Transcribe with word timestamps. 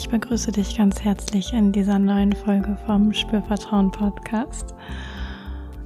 Ich 0.00 0.08
begrüße 0.08 0.52
dich 0.52 0.76
ganz 0.76 1.02
herzlich 1.02 1.52
in 1.52 1.72
dieser 1.72 1.98
neuen 1.98 2.32
Folge 2.32 2.78
vom 2.86 3.12
Spürvertrauen 3.12 3.90
Podcast. 3.90 4.72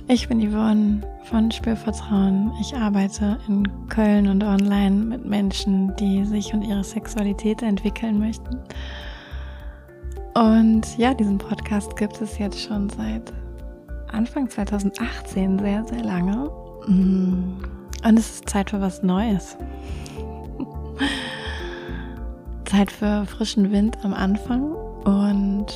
Ich 0.06 0.28
bin 0.28 0.38
Yvonne 0.38 1.00
von 1.24 1.50
Spürvertrauen. 1.50 2.52
Ich 2.60 2.76
arbeite 2.76 3.38
in 3.48 3.66
Köln 3.88 4.28
und 4.28 4.44
online 4.44 4.96
mit 4.96 5.24
Menschen, 5.24 5.96
die 5.96 6.26
sich 6.26 6.52
und 6.52 6.60
ihre 6.60 6.84
Sexualität 6.84 7.62
entwickeln 7.62 8.18
möchten. 8.18 8.58
Und 10.34 10.98
ja, 10.98 11.14
diesen 11.14 11.38
Podcast 11.38 11.96
gibt 11.96 12.20
es 12.20 12.36
jetzt 12.36 12.60
schon 12.60 12.90
seit 12.90 13.32
Anfang 14.08 14.50
2018 14.50 15.58
sehr, 15.58 15.84
sehr 15.86 16.04
lange. 16.04 16.50
Mm. 16.86 17.62
Und 18.04 18.18
es 18.18 18.30
ist 18.30 18.50
Zeit 18.50 18.68
für 18.68 18.80
was 18.82 19.02
Neues. 19.02 19.56
Zeit 22.72 22.90
für 22.90 23.26
frischen 23.26 23.70
Wind 23.70 23.98
am 24.02 24.14
Anfang 24.14 24.72
und 25.04 25.66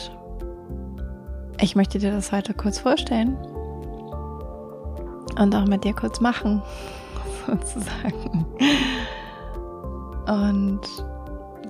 ich 1.61 1.77
möchte 1.77 1.99
dir 1.99 2.11
das 2.11 2.33
heute 2.33 2.55
kurz 2.55 2.79
vorstellen 2.79 3.37
und 5.39 5.55
auch 5.55 5.67
mit 5.67 5.85
dir 5.85 5.93
kurz 5.93 6.23
machen, 6.23 6.63
sozusagen. 7.47 8.47
Und 10.27 10.81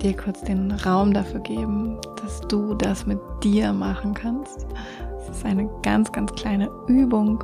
dir 0.00 0.16
kurz 0.16 0.42
den 0.42 0.70
Raum 0.70 1.12
dafür 1.12 1.40
geben, 1.40 1.98
dass 2.22 2.40
du 2.42 2.74
das 2.74 3.04
mit 3.04 3.18
dir 3.42 3.72
machen 3.72 4.14
kannst. 4.14 4.64
Es 5.18 5.38
ist 5.38 5.44
eine 5.44 5.68
ganz, 5.82 6.12
ganz 6.12 6.32
kleine 6.34 6.70
Übung. 6.86 7.42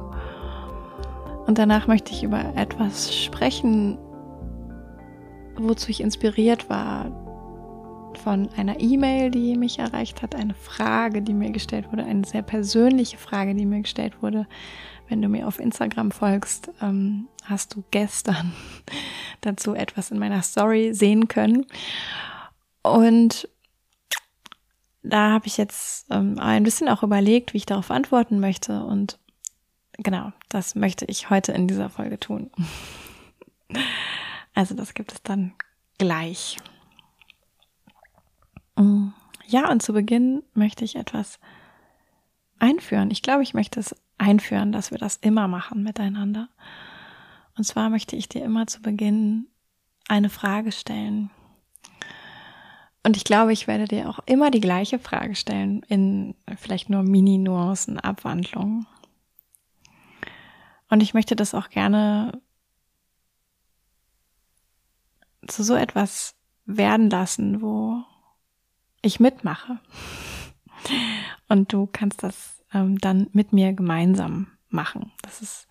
Und 1.48 1.58
danach 1.58 1.88
möchte 1.88 2.12
ich 2.12 2.22
über 2.22 2.44
etwas 2.54 3.12
sprechen, 3.12 3.98
wozu 5.56 5.90
ich 5.90 6.00
inspiriert 6.00 6.70
war 6.70 7.10
von 8.18 8.48
einer 8.56 8.80
E-Mail, 8.80 9.30
die 9.30 9.56
mich 9.56 9.78
erreicht 9.78 10.22
hat, 10.22 10.34
eine 10.34 10.54
Frage, 10.54 11.22
die 11.22 11.34
mir 11.34 11.50
gestellt 11.50 11.90
wurde, 11.90 12.04
eine 12.04 12.24
sehr 12.24 12.42
persönliche 12.42 13.18
Frage, 13.18 13.54
die 13.54 13.66
mir 13.66 13.82
gestellt 13.82 14.22
wurde. 14.22 14.46
Wenn 15.08 15.20
du 15.20 15.28
mir 15.28 15.46
auf 15.46 15.58
Instagram 15.58 16.10
folgst, 16.10 16.70
ähm, 16.80 17.28
hast 17.44 17.74
du 17.74 17.84
gestern 17.90 18.52
dazu 19.40 19.74
etwas 19.74 20.10
in 20.10 20.18
meiner 20.18 20.42
Story 20.42 20.94
sehen 20.94 21.28
können. 21.28 21.66
Und 22.82 23.48
da 25.02 25.30
habe 25.30 25.46
ich 25.46 25.56
jetzt 25.56 26.06
ähm, 26.10 26.38
ein 26.38 26.62
bisschen 26.62 26.88
auch 26.88 27.02
überlegt, 27.02 27.52
wie 27.52 27.58
ich 27.58 27.66
darauf 27.66 27.90
antworten 27.90 28.40
möchte. 28.40 28.84
Und 28.84 29.18
genau, 29.94 30.32
das 30.48 30.74
möchte 30.74 31.04
ich 31.06 31.30
heute 31.30 31.52
in 31.52 31.66
dieser 31.68 31.90
Folge 31.90 32.18
tun. 32.18 32.50
Also 34.54 34.74
das 34.74 34.92
gibt 34.92 35.12
es 35.12 35.22
dann 35.22 35.54
gleich. 35.96 36.58
Ja, 39.52 39.70
und 39.70 39.82
zu 39.82 39.92
Beginn 39.92 40.42
möchte 40.54 40.82
ich 40.82 40.96
etwas 40.96 41.38
einführen. 42.58 43.10
Ich 43.10 43.20
glaube, 43.20 43.42
ich 43.42 43.52
möchte 43.52 43.80
es 43.80 43.94
einführen, 44.16 44.72
dass 44.72 44.92
wir 44.92 44.96
das 44.96 45.16
immer 45.16 45.46
machen 45.46 45.82
miteinander. 45.82 46.48
Und 47.58 47.64
zwar 47.64 47.90
möchte 47.90 48.16
ich 48.16 48.30
dir 48.30 48.42
immer 48.42 48.66
zu 48.66 48.80
Beginn 48.80 49.48
eine 50.08 50.30
Frage 50.30 50.72
stellen. 50.72 51.28
Und 53.02 53.18
ich 53.18 53.24
glaube, 53.24 53.52
ich 53.52 53.66
werde 53.66 53.84
dir 53.84 54.08
auch 54.08 54.20
immer 54.24 54.50
die 54.50 54.60
gleiche 54.60 54.98
Frage 54.98 55.34
stellen, 55.34 55.82
in 55.82 56.34
vielleicht 56.56 56.88
nur 56.88 57.02
Mini-Nuancen, 57.02 58.00
Abwandlungen. 58.00 58.86
Und 60.88 61.02
ich 61.02 61.12
möchte 61.12 61.36
das 61.36 61.54
auch 61.54 61.68
gerne 61.68 62.40
zu 65.46 65.62
so 65.62 65.74
etwas 65.74 66.36
werden 66.64 67.10
lassen, 67.10 67.60
wo 67.60 68.02
ich 69.02 69.20
mitmache. 69.20 69.78
Und 71.48 71.72
du 71.72 71.88
kannst 71.90 72.22
das 72.22 72.62
ähm, 72.72 72.98
dann 72.98 73.28
mit 73.32 73.52
mir 73.52 73.72
gemeinsam 73.72 74.48
machen. 74.68 75.12
Das 75.22 75.42
ist 75.42 75.68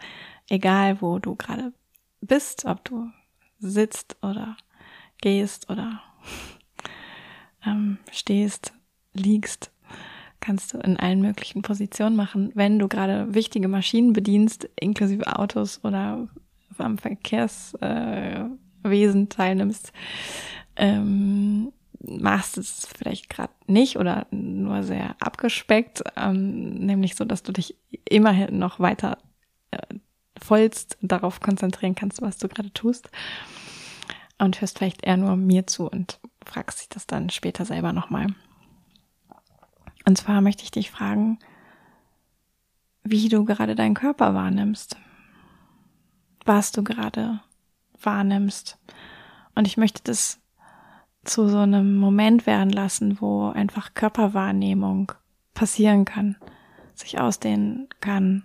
egal, 0.50 1.02
wo 1.02 1.20
du 1.20 1.36
gerade 1.36 1.74
bist, 2.22 2.66
ob 2.66 2.86
du 2.86 3.10
sitzt 3.60 4.18
oder 4.22 4.58
gehst 5.22 5.70
oder 5.70 6.02
ähm, 7.66 7.98
stehst, 8.12 8.74
liegst, 9.14 9.72
kannst 10.40 10.74
du 10.74 10.80
in 10.80 10.98
allen 10.98 11.22
möglichen 11.22 11.62
Positionen 11.62 12.16
machen. 12.16 12.52
Wenn 12.56 12.80
du 12.80 12.88
gerade 12.88 13.34
wichtige 13.34 13.68
Maschinen 13.68 14.14
bedienst, 14.14 14.70
inklusive 14.80 15.38
Autos 15.38 15.84
oder 15.84 16.28
am 16.78 16.98
Verkehrswesen 16.98 19.30
teilnimmst, 19.30 19.94
ähm, 20.76 21.72
machst 22.04 22.58
es 22.58 22.88
vielleicht 22.98 23.30
gerade 23.30 23.54
nicht 23.68 23.98
oder 23.98 24.28
nur 24.32 24.84
sehr 24.84 25.16
abgespeckt, 25.20 26.04
ähm, 26.16 26.76
nämlich 26.76 27.16
so, 27.16 27.26
dass 27.26 27.44
du 27.44 27.52
dich 27.52 27.76
immerhin 28.10 28.58
noch 28.58 28.80
weiter 28.80 29.18
äh, 29.72 29.78
vollst 30.42 30.98
darauf 31.02 31.40
konzentrieren 31.40 31.96
kannst, 31.96 32.22
was 32.22 32.38
du 32.38 32.48
gerade 32.48 32.74
tust 32.74 33.10
und 34.40 34.60
hörst 34.60 34.80
vielleicht 34.80 35.06
eher 35.06 35.18
nur 35.18 35.36
mir 35.36 35.68
zu 35.68 35.88
und 35.88 36.20
fragst 36.44 36.82
dich 36.82 36.90
das 36.90 37.06
dann 37.06 37.30
später 37.30 37.66
selber 37.66 37.94
nochmal. 37.94 38.28
Und 40.06 40.18
zwar 40.18 40.42
möchte 40.42 40.64
ich 40.64 40.72
dich 40.72 40.90
fragen, 40.90 41.38
wie 43.04 43.30
du 43.30 43.46
gerade 43.46 43.76
deinen 43.76 43.94
Körper 43.94 44.34
wahrnimmst, 44.34 44.98
was 46.46 46.72
du 46.72 46.84
gerade 46.84 47.40
wahrnimmst. 48.02 48.80
Und 49.54 49.68
ich 49.68 49.78
möchte 49.78 50.02
das 50.04 50.41
zu 51.24 51.48
so 51.48 51.60
einem 51.60 51.98
Moment 51.98 52.46
werden 52.46 52.72
lassen, 52.72 53.22
wo 53.22 53.50
einfach 53.50 53.94
Körperwahrnehmung 53.94 55.12
passieren 55.54 56.06
kann, 56.06 56.36
sich 56.96 57.20
ausdehnen 57.20 57.88
kann, 58.00 58.44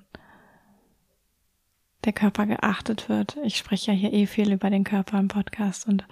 der 2.05 2.13
Körper 2.13 2.47
geachtet 2.47 3.09
wird. 3.09 3.37
Ich 3.45 3.57
spreche 3.57 3.93
ja 3.93 3.99
hier 3.99 4.13
eh 4.13 4.27
viel 4.27 4.53
über 4.53 4.71
den 4.71 4.85
Körper 4.85 5.19
im 5.19 5.29
Podcast 5.29 5.89
und 5.89 6.07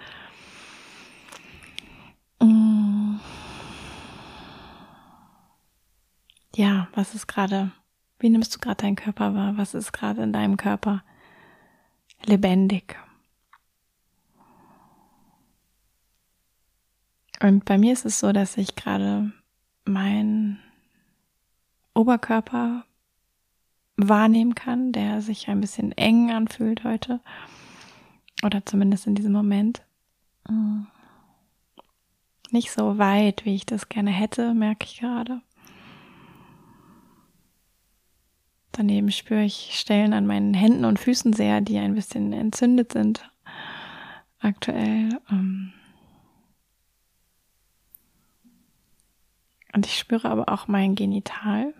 mm, 2.41 3.15
ja, 6.55 6.87
was 6.95 7.13
ist 7.13 7.27
gerade, 7.27 7.71
wie 8.19 8.29
nimmst 8.29 8.55
du 8.55 8.59
gerade 8.59 8.81
deinen 8.81 8.95
Körper 8.95 9.35
wahr? 9.35 9.53
Was 9.57 9.73
ist 9.73 9.91
gerade 9.91 10.23
in 10.23 10.33
deinem 10.33 10.57
Körper 10.57 11.03
lebendig? 12.25 12.97
Und 17.41 17.65
bei 17.65 17.77
mir 17.77 17.93
ist 17.93 18.05
es 18.05 18.19
so, 18.19 18.31
dass 18.31 18.57
ich 18.57 18.75
gerade 18.75 19.31
meinen 19.85 20.59
Oberkörper 21.93 22.85
wahrnehmen 23.97 24.55
kann, 24.55 24.91
der 24.91 25.21
sich 25.21 25.47
ein 25.47 25.61
bisschen 25.61 25.91
eng 25.93 26.31
anfühlt 26.31 26.83
heute. 26.83 27.19
Oder 28.43 28.65
zumindest 28.65 29.07
in 29.07 29.15
diesem 29.15 29.31
Moment. 29.31 29.81
Mm. 30.47 30.83
Nicht 32.51 32.71
so 32.71 32.97
weit, 32.97 33.45
wie 33.45 33.55
ich 33.55 33.65
das 33.65 33.89
gerne 33.89 34.11
hätte, 34.11 34.53
merke 34.53 34.85
ich 34.85 34.99
gerade. 34.99 35.41
Daneben 38.71 39.11
spüre 39.11 39.43
ich 39.43 39.71
Stellen 39.79 40.13
an 40.13 40.27
meinen 40.27 40.53
Händen 40.53 40.85
und 40.85 40.99
Füßen 40.99 41.33
sehr, 41.33 41.61
die 41.61 41.79
ein 41.79 41.95
bisschen 41.95 42.33
entzündet 42.33 42.91
sind 42.91 43.29
aktuell. 44.39 45.19
Ähm, 45.31 45.73
Und 49.75 49.85
ich 49.85 49.99
spüre 49.99 50.29
aber 50.29 50.47
auch 50.47 50.69
mein 50.69 50.95
Genital, 50.95 51.73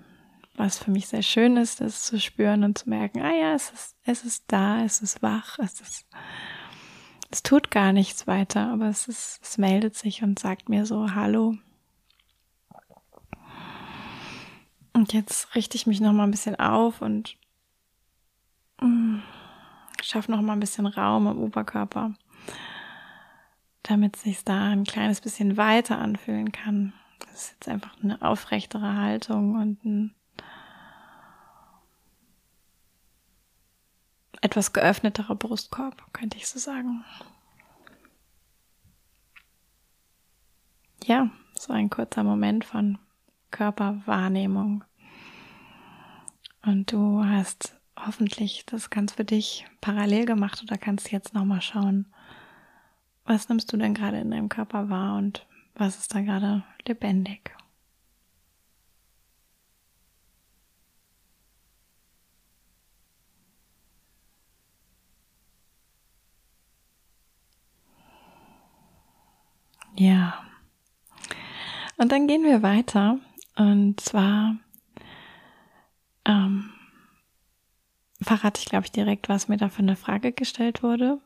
was 0.55 0.77
für 0.77 0.91
mich 0.91 1.07
sehr 1.07 1.21
schön 1.21 1.55
ist, 1.55 1.79
das 1.79 2.03
zu 2.03 2.19
spüren 2.19 2.65
und 2.65 2.77
zu 2.77 2.89
merken, 2.89 3.21
ah 3.21 3.31
ja, 3.31 3.53
es 3.53 3.71
ist, 3.71 3.95
es 4.03 4.25
ist 4.25 4.43
da, 4.47 4.83
es 4.83 5.01
ist 5.01 5.21
wach, 5.21 5.57
es 5.59 5.79
ist, 5.79 6.05
es 7.31 7.41
tut 7.41 7.71
gar 7.71 7.93
nichts 7.93 8.27
weiter, 8.27 8.69
aber 8.69 8.87
es 8.87 9.07
ist, 9.07 9.39
es 9.41 9.57
meldet 9.57 9.95
sich 9.95 10.23
und 10.23 10.39
sagt 10.39 10.67
mir 10.67 10.85
so, 10.85 11.15
hallo. 11.15 11.55
Und 14.91 15.13
jetzt 15.13 15.55
richte 15.55 15.77
ich 15.77 15.87
mich 15.87 16.01
noch 16.01 16.11
mal 16.11 16.25
ein 16.25 16.31
bisschen 16.31 16.57
auf 16.57 17.01
und 17.01 17.37
mm, 18.81 19.19
schaffe 20.01 20.31
noch 20.31 20.41
mal 20.41 20.53
ein 20.53 20.59
bisschen 20.59 20.85
Raum 20.85 21.27
im 21.27 21.37
Oberkörper, 21.37 22.13
damit 23.83 24.17
sich 24.17 24.43
da 24.43 24.67
ein 24.67 24.83
kleines 24.83 25.21
bisschen 25.21 25.55
weiter 25.55 25.97
anfühlen 25.97 26.51
kann. 26.51 26.91
Das 27.19 27.45
ist 27.45 27.51
jetzt 27.53 27.67
einfach 27.67 27.95
eine 28.01 28.21
aufrechtere 28.21 28.95
Haltung 28.95 29.55
und 29.55 29.83
ein 29.85 30.15
etwas 34.41 34.73
geöffneterer 34.73 35.35
Brustkorb, 35.35 36.13
könnte 36.13 36.37
ich 36.37 36.47
so 36.47 36.59
sagen. 36.59 37.03
Ja, 41.03 41.29
so 41.57 41.73
ein 41.73 41.89
kurzer 41.89 42.23
Moment 42.23 42.63
von 42.63 42.99
Körperwahrnehmung. 43.51 44.83
Und 46.63 46.91
du 46.91 47.23
hast 47.23 47.75
hoffentlich 47.97 48.65
das 48.65 48.89
ganz 48.89 49.13
für 49.13 49.25
dich 49.25 49.65
parallel 49.81 50.25
gemacht 50.25 50.61
oder 50.63 50.77
kannst 50.77 51.11
jetzt 51.11 51.33
nochmal 51.33 51.61
schauen, 51.61 52.05
was 53.23 53.49
nimmst 53.49 53.71
du 53.71 53.77
denn 53.77 53.93
gerade 53.93 54.19
in 54.19 54.31
deinem 54.31 54.49
Körper 54.49 54.89
wahr 54.89 55.17
und 55.17 55.47
Was 55.75 55.97
ist 55.97 56.15
da 56.15 56.21
gerade 56.21 56.63
lebendig? 56.87 57.51
Ja. 69.97 70.43
Und 71.97 72.11
dann 72.11 72.27
gehen 72.27 72.43
wir 72.43 72.61
weiter. 72.61 73.19
Und 73.55 73.99
zwar 74.01 74.57
ähm, 76.25 76.71
verrate 78.21 78.59
ich, 78.61 78.65
glaube 78.65 78.85
ich, 78.85 78.91
direkt, 78.91 79.29
was 79.29 79.47
mir 79.47 79.57
da 79.57 79.69
für 79.69 79.79
eine 79.79 79.95
Frage 79.95 80.31
gestellt 80.33 80.83
wurde. 80.83 81.19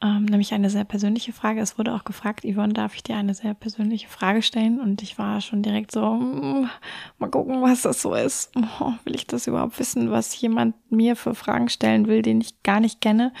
Ähm, 0.00 0.26
nämlich 0.26 0.54
eine 0.54 0.70
sehr 0.70 0.84
persönliche 0.84 1.32
Frage. 1.32 1.60
Es 1.60 1.76
wurde 1.76 1.92
auch 1.92 2.04
gefragt, 2.04 2.44
Yvonne, 2.44 2.72
darf 2.72 2.94
ich 2.94 3.02
dir 3.02 3.16
eine 3.16 3.34
sehr 3.34 3.54
persönliche 3.54 4.06
Frage 4.06 4.42
stellen? 4.42 4.80
Und 4.80 5.02
ich 5.02 5.18
war 5.18 5.40
schon 5.40 5.62
direkt 5.62 5.90
so, 5.90 6.14
mm, 6.14 6.70
mal 7.18 7.30
gucken, 7.30 7.62
was 7.62 7.82
das 7.82 8.02
so 8.02 8.14
ist. 8.14 8.52
Oh, 8.80 8.92
will 9.04 9.16
ich 9.16 9.26
das 9.26 9.48
überhaupt 9.48 9.78
wissen, 9.80 10.12
was 10.12 10.40
jemand 10.40 10.76
mir 10.92 11.16
für 11.16 11.34
Fragen 11.34 11.68
stellen 11.68 12.06
will, 12.06 12.22
den 12.22 12.40
ich 12.40 12.62
gar 12.62 12.78
nicht 12.78 13.00
kenne? 13.00 13.32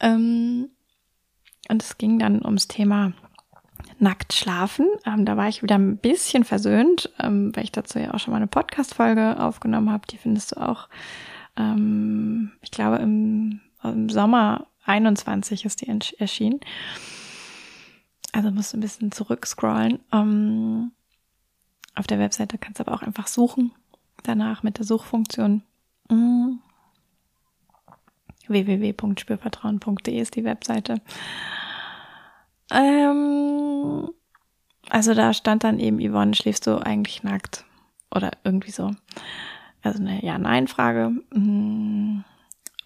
Ähm, 0.00 0.70
und 1.68 1.82
es 1.82 1.98
ging 1.98 2.18
dann 2.18 2.42
ums 2.42 2.68
Thema 2.68 3.12
nackt 3.98 4.32
schlafen. 4.32 4.86
Ähm, 5.04 5.26
da 5.26 5.36
war 5.36 5.48
ich 5.48 5.62
wieder 5.62 5.76
ein 5.76 5.98
bisschen 5.98 6.44
versöhnt, 6.44 7.12
ähm, 7.20 7.54
weil 7.54 7.64
ich 7.64 7.72
dazu 7.72 7.98
ja 7.98 8.14
auch 8.14 8.18
schon 8.18 8.32
mal 8.32 8.38
eine 8.38 8.46
Podcast-Folge 8.46 9.38
aufgenommen 9.40 9.90
habe. 9.90 10.06
Die 10.06 10.16
findest 10.16 10.52
du 10.52 10.60
auch, 10.62 10.88
ähm, 11.58 12.52
ich 12.62 12.70
glaube, 12.70 12.96
im, 12.96 13.60
im 13.82 14.08
Sommer 14.08 14.68
21 14.86 15.64
ist 15.64 15.80
die 15.80 15.88
erschienen. 16.18 16.60
Also 18.32 18.50
musst 18.50 18.72
du 18.72 18.76
ein 18.76 18.80
bisschen 18.80 19.12
zurückscrollen. 19.12 19.98
Ähm, 20.12 20.92
auf 21.94 22.06
der 22.06 22.18
Webseite 22.18 22.58
kannst 22.58 22.78
du 22.78 22.86
aber 22.86 22.94
auch 22.94 23.02
einfach 23.02 23.26
suchen. 23.26 23.72
Danach 24.22 24.62
mit 24.62 24.78
der 24.78 24.84
Suchfunktion. 24.84 25.62
Mhm. 26.10 26.60
www.spürvertrauen.de 28.46 30.20
ist 30.20 30.36
die 30.36 30.44
Webseite. 30.44 31.00
Ähm, 32.70 34.10
also 34.90 35.14
da 35.14 35.32
stand 35.32 35.64
dann 35.64 35.78
eben, 35.78 35.98
Yvonne, 35.98 36.34
schläfst 36.34 36.66
du 36.66 36.78
eigentlich 36.78 37.22
nackt? 37.22 37.64
Oder 38.14 38.32
irgendwie 38.44 38.70
so. 38.70 38.90
Also 39.82 40.00
eine 40.00 40.24
Ja-Nein-Frage. 40.24 41.10
Mm. 41.32 42.20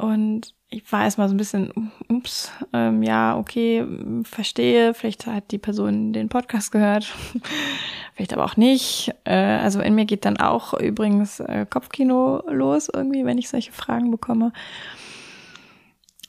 Und 0.01 0.55
ich 0.71 0.91
war 0.93 1.05
erstmal 1.05 1.29
so 1.29 1.35
ein 1.35 1.39
bisschen, 1.39 1.93
ups, 2.09 2.53
ähm, 2.73 3.03
ja, 3.03 3.37
okay, 3.37 3.85
verstehe. 4.23 4.95
Vielleicht 4.95 5.27
hat 5.27 5.51
die 5.51 5.59
Person 5.59 6.13
den 6.13 6.29
Podcast 6.29 6.73
gehört. 6.73 7.13
Vielleicht 8.15 8.33
aber 8.33 8.45
auch 8.45 8.57
nicht. 8.57 9.13
Äh, 9.25 9.35
also 9.35 9.81
in 9.81 9.95
mir 9.95 10.05
geht 10.05 10.25
dann 10.25 10.39
auch 10.39 10.75
übrigens 10.75 11.41
äh, 11.41 11.67
Kopfkino 11.69 12.43
los 12.49 12.89
irgendwie, 12.93 13.25
wenn 13.25 13.39
ich 13.39 13.49
solche 13.49 13.73
Fragen 13.73 14.11
bekomme. 14.11 14.53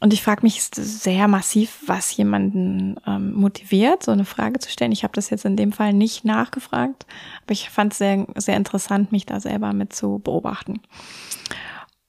Und 0.01 0.13
ich 0.13 0.23
frage 0.23 0.41
mich 0.41 0.63
sehr 0.63 1.27
massiv, 1.27 1.83
was 1.85 2.17
jemanden 2.17 2.95
ähm, 3.05 3.33
motiviert, 3.33 4.01
so 4.01 4.11
eine 4.11 4.25
Frage 4.25 4.57
zu 4.57 4.71
stellen. 4.71 4.91
Ich 4.91 5.03
habe 5.03 5.13
das 5.13 5.29
jetzt 5.29 5.45
in 5.45 5.55
dem 5.55 5.71
Fall 5.71 5.93
nicht 5.93 6.25
nachgefragt, 6.25 7.05
aber 7.43 7.51
ich 7.51 7.69
fand 7.69 7.93
es 7.93 7.99
sehr, 7.99 8.25
sehr 8.35 8.57
interessant, 8.57 9.11
mich 9.11 9.27
da 9.27 9.39
selber 9.39 9.73
mit 9.73 9.93
zu 9.93 10.17
beobachten. 10.17 10.81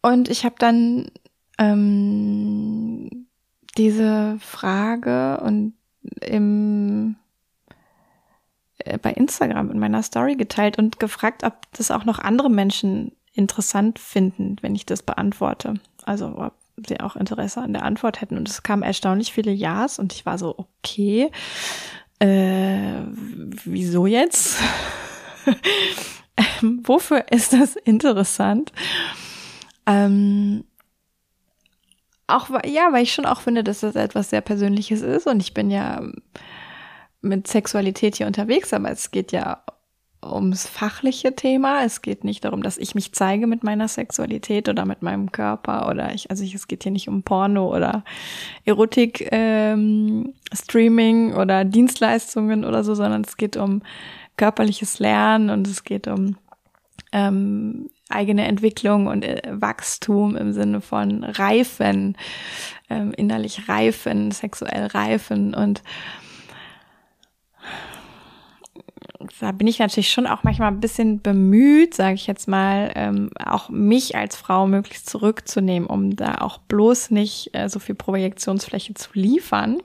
Und 0.00 0.30
ich 0.30 0.46
habe 0.46 0.54
dann 0.58 1.10
ähm, 1.62 3.26
diese 3.76 4.36
Frage 4.40 5.40
und 5.42 5.74
im 6.20 7.16
äh, 8.78 8.98
bei 8.98 9.12
Instagram 9.12 9.70
in 9.70 9.78
meiner 9.78 10.02
Story 10.02 10.36
geteilt 10.36 10.78
und 10.78 10.98
gefragt, 10.98 11.44
ob 11.44 11.54
das 11.72 11.90
auch 11.90 12.04
noch 12.04 12.18
andere 12.18 12.50
Menschen 12.50 13.12
interessant 13.32 13.98
finden, 13.98 14.56
wenn 14.60 14.74
ich 14.74 14.86
das 14.86 15.02
beantworte. 15.02 15.74
Also 16.04 16.36
ob 16.36 16.54
sie 16.86 17.00
auch 17.00 17.16
Interesse 17.16 17.60
an 17.60 17.72
der 17.72 17.84
Antwort 17.84 18.20
hätten. 18.20 18.36
Und 18.36 18.48
es 18.48 18.62
kamen 18.62 18.82
erstaunlich 18.82 19.32
viele 19.32 19.52
Ja's 19.52 19.98
und 19.98 20.12
ich 20.12 20.26
war 20.26 20.38
so, 20.38 20.54
okay, 20.58 21.30
äh, 22.18 23.02
wieso 23.64 24.06
jetzt? 24.06 24.58
ähm, 26.36 26.80
wofür 26.84 27.26
ist 27.30 27.52
das 27.52 27.76
interessant? 27.76 28.72
Ähm, 29.86 30.64
auch, 32.26 32.48
ja, 32.64 32.92
weil 32.92 33.02
ich 33.02 33.12
schon 33.12 33.26
auch 33.26 33.40
finde, 33.40 33.64
dass 33.64 33.80
das 33.80 33.96
etwas 33.96 34.30
sehr 34.30 34.40
Persönliches 34.40 35.02
ist 35.02 35.26
und 35.26 35.40
ich 35.40 35.54
bin 35.54 35.70
ja 35.70 36.02
mit 37.20 37.46
Sexualität 37.46 38.16
hier 38.16 38.26
unterwegs, 38.26 38.72
aber 38.72 38.90
es 38.90 39.10
geht 39.10 39.32
ja 39.32 39.62
ums 40.24 40.66
fachliche 40.66 41.34
Thema. 41.34 41.84
Es 41.84 42.00
geht 42.00 42.24
nicht 42.24 42.44
darum, 42.44 42.62
dass 42.62 42.78
ich 42.78 42.94
mich 42.94 43.12
zeige 43.12 43.46
mit 43.46 43.64
meiner 43.64 43.88
Sexualität 43.88 44.68
oder 44.68 44.84
mit 44.84 45.02
meinem 45.02 45.32
Körper 45.32 45.88
oder 45.88 46.14
ich, 46.14 46.30
also 46.30 46.44
ich, 46.44 46.54
es 46.54 46.68
geht 46.68 46.84
hier 46.84 46.92
nicht 46.92 47.08
um 47.08 47.22
Porno 47.22 47.74
oder 47.74 48.04
Erotik, 48.64 49.28
ähm, 49.32 50.34
Streaming 50.52 51.34
oder 51.34 51.64
Dienstleistungen 51.64 52.64
oder 52.64 52.84
so, 52.84 52.94
sondern 52.94 53.22
es 53.22 53.36
geht 53.36 53.56
um 53.56 53.82
körperliches 54.36 54.98
Lernen 54.98 55.50
und 55.50 55.66
es 55.66 55.84
geht 55.84 56.06
um 56.06 56.36
ähm, 57.12 57.90
eigene 58.12 58.46
Entwicklung 58.46 59.06
und 59.06 59.24
äh, 59.24 59.42
Wachstum 59.50 60.36
im 60.36 60.52
Sinne 60.52 60.80
von 60.80 61.24
Reifen, 61.24 62.16
ähm, 62.90 63.12
innerlich 63.16 63.68
reifen, 63.68 64.30
sexuell 64.30 64.86
reifen 64.86 65.54
und 65.54 65.82
da 69.40 69.52
bin 69.52 69.66
ich 69.66 69.78
natürlich 69.78 70.10
schon 70.10 70.26
auch 70.26 70.42
manchmal 70.42 70.68
ein 70.68 70.80
bisschen 70.80 71.20
bemüht, 71.20 71.94
sage 71.94 72.14
ich 72.14 72.26
jetzt 72.26 72.48
mal, 72.48 72.92
ähm, 72.94 73.30
auch 73.44 73.68
mich 73.68 74.16
als 74.16 74.36
Frau 74.36 74.66
möglichst 74.66 75.08
zurückzunehmen, 75.08 75.88
um 75.88 76.16
da 76.16 76.36
auch 76.36 76.58
bloß 76.58 77.10
nicht 77.10 77.50
äh, 77.52 77.68
so 77.68 77.78
viel 77.78 77.94
Projektionsfläche 77.94 78.94
zu 78.94 79.10
liefern, 79.14 79.78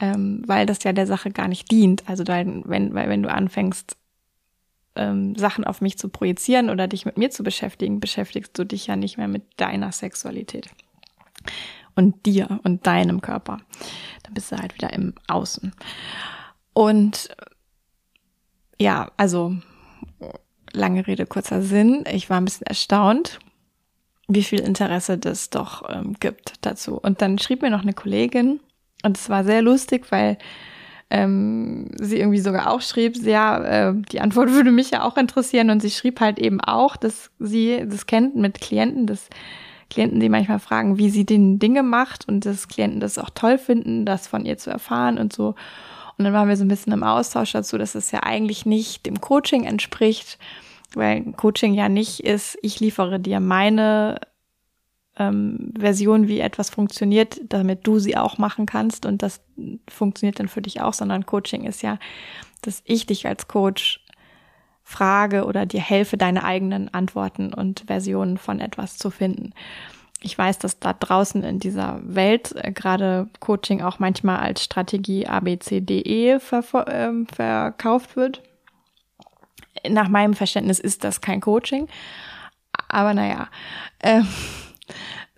ähm, 0.00 0.42
weil 0.46 0.66
das 0.66 0.84
ja 0.84 0.92
der 0.92 1.06
Sache 1.06 1.30
gar 1.30 1.48
nicht 1.48 1.70
dient. 1.70 2.04
Also 2.08 2.26
wenn, 2.26 2.64
weil 2.94 3.08
wenn 3.08 3.22
du 3.22 3.30
anfängst, 3.30 3.96
ähm, 4.96 5.36
Sachen 5.36 5.64
auf 5.64 5.80
mich 5.80 5.98
zu 5.98 6.08
projizieren 6.08 6.70
oder 6.70 6.88
dich 6.88 7.04
mit 7.06 7.18
mir 7.18 7.30
zu 7.30 7.42
beschäftigen, 7.42 8.00
beschäftigst 8.00 8.58
du 8.58 8.64
dich 8.64 8.86
ja 8.86 8.96
nicht 8.96 9.18
mehr 9.18 9.28
mit 9.28 9.42
deiner 9.56 9.92
Sexualität 9.92 10.68
und 11.94 12.26
dir 12.26 12.60
und 12.64 12.86
deinem 12.86 13.20
Körper. 13.20 13.58
Dann 14.22 14.34
bist 14.34 14.52
du 14.52 14.56
halt 14.56 14.74
wieder 14.74 14.92
im 14.92 15.14
Außen. 15.28 15.72
Und 16.72 17.34
ja, 18.78 19.10
also 19.16 19.56
lange 20.72 21.06
Rede, 21.06 21.26
kurzer 21.26 21.62
Sinn. 21.62 22.04
Ich 22.10 22.30
war 22.30 22.38
ein 22.38 22.44
bisschen 22.44 22.66
erstaunt, 22.66 23.38
wie 24.28 24.42
viel 24.42 24.60
Interesse 24.60 25.18
das 25.18 25.50
doch 25.50 25.88
ähm, 25.88 26.16
gibt 26.18 26.54
dazu. 26.62 26.98
Und 26.98 27.20
dann 27.20 27.38
schrieb 27.38 27.62
mir 27.62 27.70
noch 27.70 27.82
eine 27.82 27.92
Kollegin, 27.92 28.60
und 29.02 29.18
es 29.18 29.28
war 29.28 29.44
sehr 29.44 29.62
lustig, 29.62 30.10
weil 30.10 30.38
ähm, 31.12 31.88
sie 32.00 32.18
irgendwie 32.18 32.40
sogar 32.40 32.70
auch 32.70 32.80
schrieb, 32.80 33.18
ja, 33.18 33.90
äh, 33.90 33.94
die 34.10 34.20
Antwort 34.20 34.50
würde 34.52 34.72
mich 34.72 34.90
ja 34.90 35.04
auch 35.04 35.18
interessieren. 35.18 35.68
Und 35.68 35.82
sie 35.82 35.90
schrieb 35.90 36.20
halt 36.20 36.38
eben 36.38 36.60
auch, 36.60 36.96
dass 36.96 37.30
sie 37.38 37.84
das 37.86 38.06
kennt 38.06 38.34
mit 38.34 38.60
Klienten, 38.60 39.06
dass 39.06 39.28
Klienten, 39.90 40.20
die 40.20 40.30
manchmal 40.30 40.58
fragen, 40.58 40.96
wie 40.96 41.10
sie 41.10 41.26
den 41.26 41.58
Dinge 41.58 41.82
macht 41.82 42.26
und 42.26 42.46
dass 42.46 42.66
Klienten 42.66 42.98
das 42.98 43.18
auch 43.18 43.28
toll 43.28 43.58
finden, 43.58 44.06
das 44.06 44.26
von 44.26 44.46
ihr 44.46 44.56
zu 44.56 44.70
erfahren 44.70 45.18
und 45.18 45.34
so. 45.34 45.54
Und 46.16 46.24
dann 46.24 46.32
waren 46.32 46.48
wir 46.48 46.56
so 46.56 46.64
ein 46.64 46.68
bisschen 46.68 46.94
im 46.94 47.02
Austausch 47.02 47.52
dazu, 47.52 47.76
dass 47.76 47.94
es 47.94 48.10
ja 48.10 48.20
eigentlich 48.22 48.64
nicht 48.64 49.04
dem 49.04 49.20
Coaching 49.20 49.64
entspricht, 49.64 50.38
weil 50.94 51.32
Coaching 51.32 51.74
ja 51.74 51.90
nicht 51.90 52.20
ist, 52.20 52.56
ich 52.62 52.80
liefere 52.80 53.20
dir 53.20 53.38
meine 53.40 54.18
ähm, 55.18 55.74
Version, 55.78 56.28
wie 56.28 56.40
etwas 56.40 56.70
funktioniert, 56.70 57.40
damit 57.48 57.86
du 57.86 57.98
sie 57.98 58.16
auch 58.16 58.38
machen 58.38 58.66
kannst 58.66 59.06
und 59.06 59.22
das 59.22 59.40
funktioniert 59.88 60.40
dann 60.40 60.48
für 60.48 60.62
dich 60.62 60.80
auch, 60.80 60.94
sondern 60.94 61.26
Coaching 61.26 61.64
ist 61.64 61.82
ja, 61.82 61.98
dass 62.62 62.82
ich 62.84 63.06
dich 63.06 63.26
als 63.26 63.48
Coach 63.48 64.04
frage 64.82 65.44
oder 65.44 65.66
dir 65.66 65.80
helfe, 65.80 66.16
deine 66.16 66.44
eigenen 66.44 66.92
Antworten 66.92 67.52
und 67.54 67.84
Versionen 67.86 68.38
von 68.38 68.60
etwas 68.60 68.98
zu 68.98 69.10
finden 69.10 69.52
ich 70.22 70.38
weiß, 70.38 70.58
dass 70.58 70.78
da 70.78 70.92
draußen 70.92 71.42
in 71.42 71.58
dieser 71.58 72.00
Welt 72.02 72.54
äh, 72.56 72.72
gerade 72.72 73.28
Coaching 73.40 73.82
auch 73.82 73.98
manchmal 73.98 74.38
als 74.38 74.64
Strategie 74.64 75.26
ABCDE 75.26 76.40
ver 76.40 76.88
äh, 76.88 77.24
verkauft 77.32 78.16
wird. 78.16 78.42
Nach 79.88 80.08
meinem 80.08 80.34
Verständnis 80.34 80.78
ist 80.78 81.04
das 81.04 81.20
kein 81.20 81.40
Coaching. 81.40 81.88
Aber 82.88 83.14
naja. 83.14 83.48
Ähm, 84.00 84.26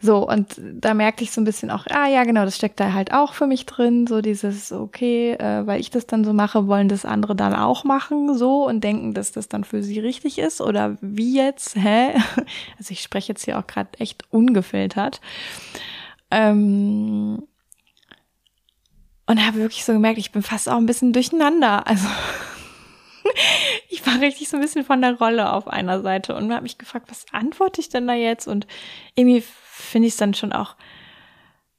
so, 0.05 0.29
und 0.29 0.61
da 0.61 0.93
merkte 0.93 1.25
ich 1.25 1.31
so 1.31 1.41
ein 1.41 1.45
bisschen 1.45 1.71
auch, 1.71 1.87
ah 1.89 2.07
ja, 2.09 2.25
genau, 2.25 2.45
das 2.45 2.57
steckt 2.57 2.79
da 2.79 2.93
halt 2.93 3.13
auch 3.15 3.33
für 3.33 3.47
mich 3.47 3.65
drin, 3.65 4.07
so 4.07 4.21
dieses, 4.21 4.71
okay, 4.71 5.33
äh, 5.33 5.67
weil 5.67 5.81
ich 5.81 5.91
das 5.91 6.07
dann 6.07 6.25
so 6.25 6.35
mache, 6.35 6.67
wollen 6.67 6.89
das 6.89 7.07
andere 7.07 7.35
dann 7.35 7.55
auch 7.55 7.85
machen, 7.85 8.37
so 8.37 8.67
und 8.67 8.85
denken, 8.85 9.15
dass 9.15 9.33
das 9.33 9.49
dann 9.49 9.65
für 9.65 9.83
sie 9.83 10.01
richtig 10.01 10.39
ist 10.39 10.61
oder 10.61 10.99
wie 11.01 11.37
jetzt, 11.37 11.77
hä? 11.77 12.13
Also 12.79 12.93
ich 12.93 13.01
spreche 13.01 13.33
jetzt 13.33 13.45
hier 13.47 13.59
auch 13.59 13.67
gerade 13.67 13.89
echt 13.99 14.25
ungefiltert. 14.31 15.23
Ähm, 16.31 17.43
Und 19.27 19.47
habe 19.47 19.59
wirklich 19.59 19.85
so 19.85 19.93
gemerkt, 19.95 20.19
ich 20.19 20.33
bin 20.33 20.43
fast 20.43 20.69
auch 20.69 20.77
ein 20.77 20.87
bisschen 20.87 21.13
durcheinander. 21.13 21.87
Also 21.87 22.07
ich 23.95 24.07
war 24.07 24.21
richtig 24.21 24.49
so 24.49 24.57
ein 24.57 24.61
bisschen 24.61 24.85
von 24.85 25.01
der 25.01 25.19
Rolle 25.19 25.53
auf 25.53 25.69
einer 25.69 26.03
Seite 26.03 26.35
und 26.35 26.53
habe 26.53 26.63
mich 26.63 26.79
gefragt, 26.79 27.11
was 27.11 27.27
antworte 27.33 27.81
ich 27.81 27.89
denn 27.89 28.07
da 28.07 28.15
jetzt? 28.15 28.49
Und 28.49 28.67
irgendwie 29.15 29.43
finde 29.43 30.09
ich 30.09 30.15
es 30.15 30.19
dann 30.19 30.35
schon 30.35 30.53
auch 30.53 30.77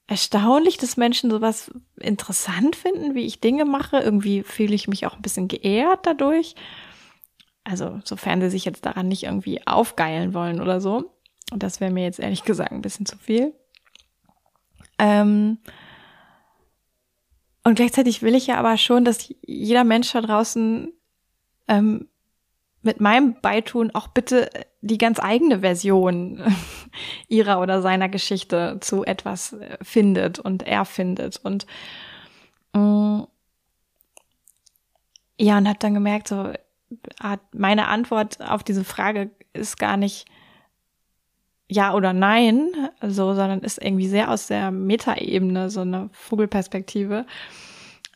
erstaunlich, 0.08 0.78
dass 0.78 0.98
Menschen 0.98 1.30
sowas 1.30 1.72
interessant 2.00 2.76
finden, 2.76 3.16
wie 3.16 3.26
ich 3.26 3.42
Dinge 3.42 3.66
mache. 3.66 3.98
Irgendwie 3.98 4.44
fühle 4.44 4.76
ich 4.76 4.88
mich 4.88 5.06
auch 5.06 5.16
ein 5.16 5.22
bisschen 5.22 5.48
geehrt 5.48 6.06
dadurch. 6.06 6.56
Also, 7.64 8.00
sofern 8.04 8.42
sie 8.42 8.50
sich 8.50 8.64
jetzt 8.64 8.86
daran 8.86 9.08
nicht 9.08 9.24
irgendwie 9.24 9.66
aufgeilen 9.66 10.34
wollen 10.34 10.62
oder 10.62 10.80
so. 10.80 11.12
Und 11.52 11.64
das 11.64 11.82
wäre 11.82 11.92
mir 11.92 12.04
jetzt 12.04 12.20
ehrlich 12.20 12.44
gesagt 12.44 12.72
ein 12.72 12.82
bisschen 12.82 13.06
zu 13.06 13.18
viel. 13.18 13.54
Ähm 15.00 15.58
und 17.64 17.76
gleichzeitig 17.76 18.22
will 18.22 18.36
ich 18.36 18.48
ja 18.48 18.58
aber 18.58 18.78
schon, 18.78 19.04
dass 19.04 19.34
jeder 19.42 19.84
Mensch 19.84 20.12
da 20.12 20.22
draußen 20.22 20.94
ähm, 21.68 22.08
mit 22.82 23.02
meinem 23.02 23.42
Beitun 23.42 23.90
auch 23.96 24.08
bitte 24.08 24.50
die 24.82 25.00
ganz 25.00 25.20
eigene 25.20 25.62
Version 25.62 26.42
ihrer 27.28 27.60
oder 27.60 27.82
seiner 27.82 28.10
Geschichte 28.10 28.78
zu 28.82 29.04
etwas 29.04 29.54
äh, 29.54 29.78
findet 29.82 30.40
und 30.40 30.64
erfindet. 30.64 31.40
Und 31.44 31.66
äh, 32.74 33.24
ja, 35.38 35.58
und 35.58 35.68
habe 35.68 35.80
dann 35.80 35.96
gemerkt, 35.96 36.28
so 36.28 36.54
meine 37.52 37.88
Antwort 37.88 38.40
auf 38.42 38.64
diese 38.64 38.84
Frage 38.84 39.32
ist 39.54 39.80
gar 39.80 39.98
nicht 39.98 40.26
ja 41.68 41.94
oder 41.94 42.14
nein, 42.14 42.72
so, 43.02 43.34
sondern 43.34 43.62
ist 43.62 43.82
irgendwie 43.82 44.08
sehr 44.08 44.30
aus 44.30 44.48
der 44.48 44.72
Metaebene, 44.72 45.70
so 45.70 45.82
eine 45.82 46.10
Vogelperspektive. 46.14 47.26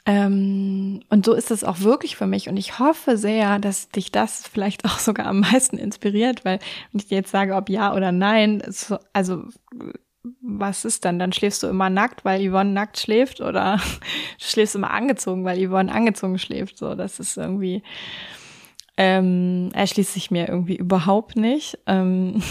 Ähm, 0.09 1.01
und 1.09 1.23
so 1.23 1.35
ist 1.35 1.51
es 1.51 1.63
auch 1.63 1.81
wirklich 1.81 2.15
für 2.15 2.25
mich. 2.25 2.49
Und 2.49 2.57
ich 2.57 2.79
hoffe 2.79 3.15
sehr, 3.15 3.59
dass 3.59 3.89
dich 3.89 4.11
das 4.11 4.47
vielleicht 4.47 4.85
auch 4.85 4.97
sogar 4.97 5.27
am 5.27 5.41
meisten 5.41 5.77
inspiriert, 5.77 6.43
weil 6.43 6.57
wenn 6.91 6.99
ich 6.99 7.07
dir 7.07 7.19
jetzt 7.19 7.29
sage, 7.29 7.55
ob 7.55 7.69
ja 7.69 7.93
oder 7.93 8.11
nein, 8.11 8.63
so, 8.69 8.97
also 9.13 9.43
was 10.41 10.83
ist 10.83 11.05
dann? 11.05 11.19
Dann 11.19 11.31
schläfst 11.31 11.61
du 11.61 11.67
immer 11.67 11.91
nackt, 11.91 12.25
weil 12.25 12.49
Yvonne 12.49 12.71
nackt 12.71 12.97
schläft 12.97 13.39
oder 13.39 13.77
du 14.39 14.45
schläfst 14.45 14.73
immer 14.73 14.89
angezogen, 14.89 15.45
weil 15.45 15.63
Yvonne 15.63 15.91
angezogen 15.93 16.39
schläft. 16.39 16.79
So, 16.79 16.95
das 16.95 17.19
ist 17.19 17.37
irgendwie, 17.37 17.83
ähm, 18.97 19.69
erschließt 19.75 20.13
sich 20.13 20.31
mir 20.31 20.49
irgendwie 20.49 20.75
überhaupt 20.75 21.35
nicht. 21.35 21.77
Ähm, 21.85 22.41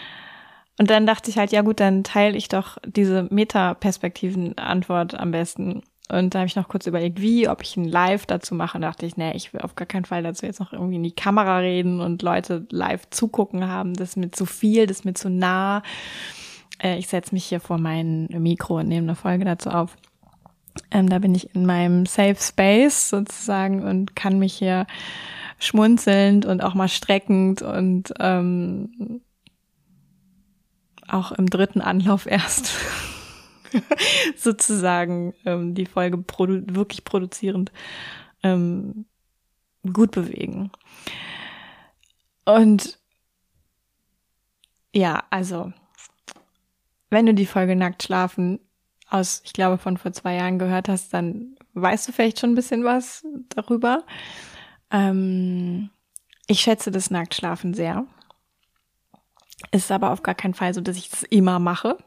und 0.78 0.90
dann 0.90 1.06
dachte 1.06 1.30
ich 1.30 1.38
halt, 1.38 1.52
ja 1.52 1.62
gut, 1.62 1.80
dann 1.80 2.04
teile 2.04 2.36
ich 2.36 2.48
doch 2.48 2.76
diese 2.84 3.28
Meta-Perspektiven-Antwort 3.30 5.18
am 5.18 5.30
besten. 5.30 5.84
Und 6.10 6.34
da 6.34 6.40
habe 6.40 6.48
ich 6.48 6.56
noch 6.56 6.68
kurz 6.68 6.86
überlegt, 6.86 7.20
wie, 7.20 7.48
ob 7.48 7.62
ich 7.62 7.76
ein 7.76 7.84
Live 7.84 8.26
dazu 8.26 8.54
mache. 8.54 8.78
Und 8.78 8.82
dachte 8.82 9.06
ich, 9.06 9.16
nee, 9.16 9.32
ich 9.32 9.52
will 9.52 9.60
auf 9.60 9.76
gar 9.76 9.86
keinen 9.86 10.04
Fall 10.04 10.22
dazu 10.22 10.44
jetzt 10.44 10.58
noch 10.58 10.72
irgendwie 10.72 10.96
in 10.96 11.02
die 11.02 11.14
Kamera 11.14 11.58
reden 11.58 12.00
und 12.00 12.22
Leute 12.22 12.66
live 12.70 13.08
zugucken 13.10 13.68
haben. 13.68 13.94
Das 13.94 14.10
ist 14.10 14.16
mir 14.16 14.30
zu 14.30 14.44
viel, 14.46 14.86
das 14.86 14.98
ist 14.98 15.04
mir 15.04 15.14
zu 15.14 15.30
nah. 15.30 15.82
Äh, 16.82 16.98
ich 16.98 17.08
setze 17.08 17.34
mich 17.34 17.44
hier 17.44 17.60
vor 17.60 17.78
mein 17.78 18.26
Mikro 18.26 18.78
und 18.78 18.88
nehme 18.88 19.06
eine 19.06 19.14
Folge 19.14 19.44
dazu 19.44 19.70
auf. 19.70 19.96
Ähm, 20.90 21.08
da 21.08 21.18
bin 21.18 21.34
ich 21.34 21.54
in 21.54 21.66
meinem 21.66 22.06
Safe 22.06 22.36
Space 22.38 23.10
sozusagen 23.10 23.84
und 23.84 24.16
kann 24.16 24.38
mich 24.38 24.54
hier 24.54 24.86
schmunzelnd 25.58 26.46
und 26.46 26.62
auch 26.62 26.74
mal 26.74 26.88
streckend 26.88 27.62
und 27.62 28.14
ähm, 28.18 29.20
auch 31.06 31.32
im 31.32 31.48
dritten 31.50 31.80
Anlauf 31.80 32.26
erst 32.26 32.72
sozusagen 34.36 35.34
ähm, 35.44 35.74
die 35.74 35.86
Folge 35.86 36.18
produ 36.18 36.62
wirklich 36.74 37.04
produzierend 37.04 37.72
ähm, 38.42 39.06
gut 39.92 40.12
bewegen. 40.12 40.70
Und 42.44 42.98
ja, 44.94 45.24
also, 45.30 45.72
wenn 47.10 47.26
du 47.26 47.34
die 47.34 47.46
Folge 47.46 47.76
Nackt 47.76 48.02
schlafen 48.02 48.60
aus, 49.08 49.42
ich 49.44 49.52
glaube, 49.52 49.78
von 49.78 49.96
vor 49.96 50.12
zwei 50.12 50.34
Jahren 50.34 50.58
gehört 50.58 50.88
hast, 50.88 51.12
dann 51.14 51.56
weißt 51.74 52.08
du 52.08 52.12
vielleicht 52.12 52.40
schon 52.40 52.52
ein 52.52 52.56
bisschen 52.56 52.84
was 52.84 53.24
darüber. 53.50 54.04
Ähm, 54.90 55.90
ich 56.46 56.60
schätze 56.60 56.90
das 56.90 57.10
Nacktschlafen 57.10 57.74
sehr. 57.74 58.06
Ist 59.72 59.92
aber 59.92 60.10
auf 60.10 60.22
gar 60.22 60.34
keinen 60.34 60.54
Fall 60.54 60.74
so, 60.74 60.80
dass 60.80 60.96
ich 60.96 61.10
das 61.10 61.22
immer 61.24 61.58
mache. 61.58 61.98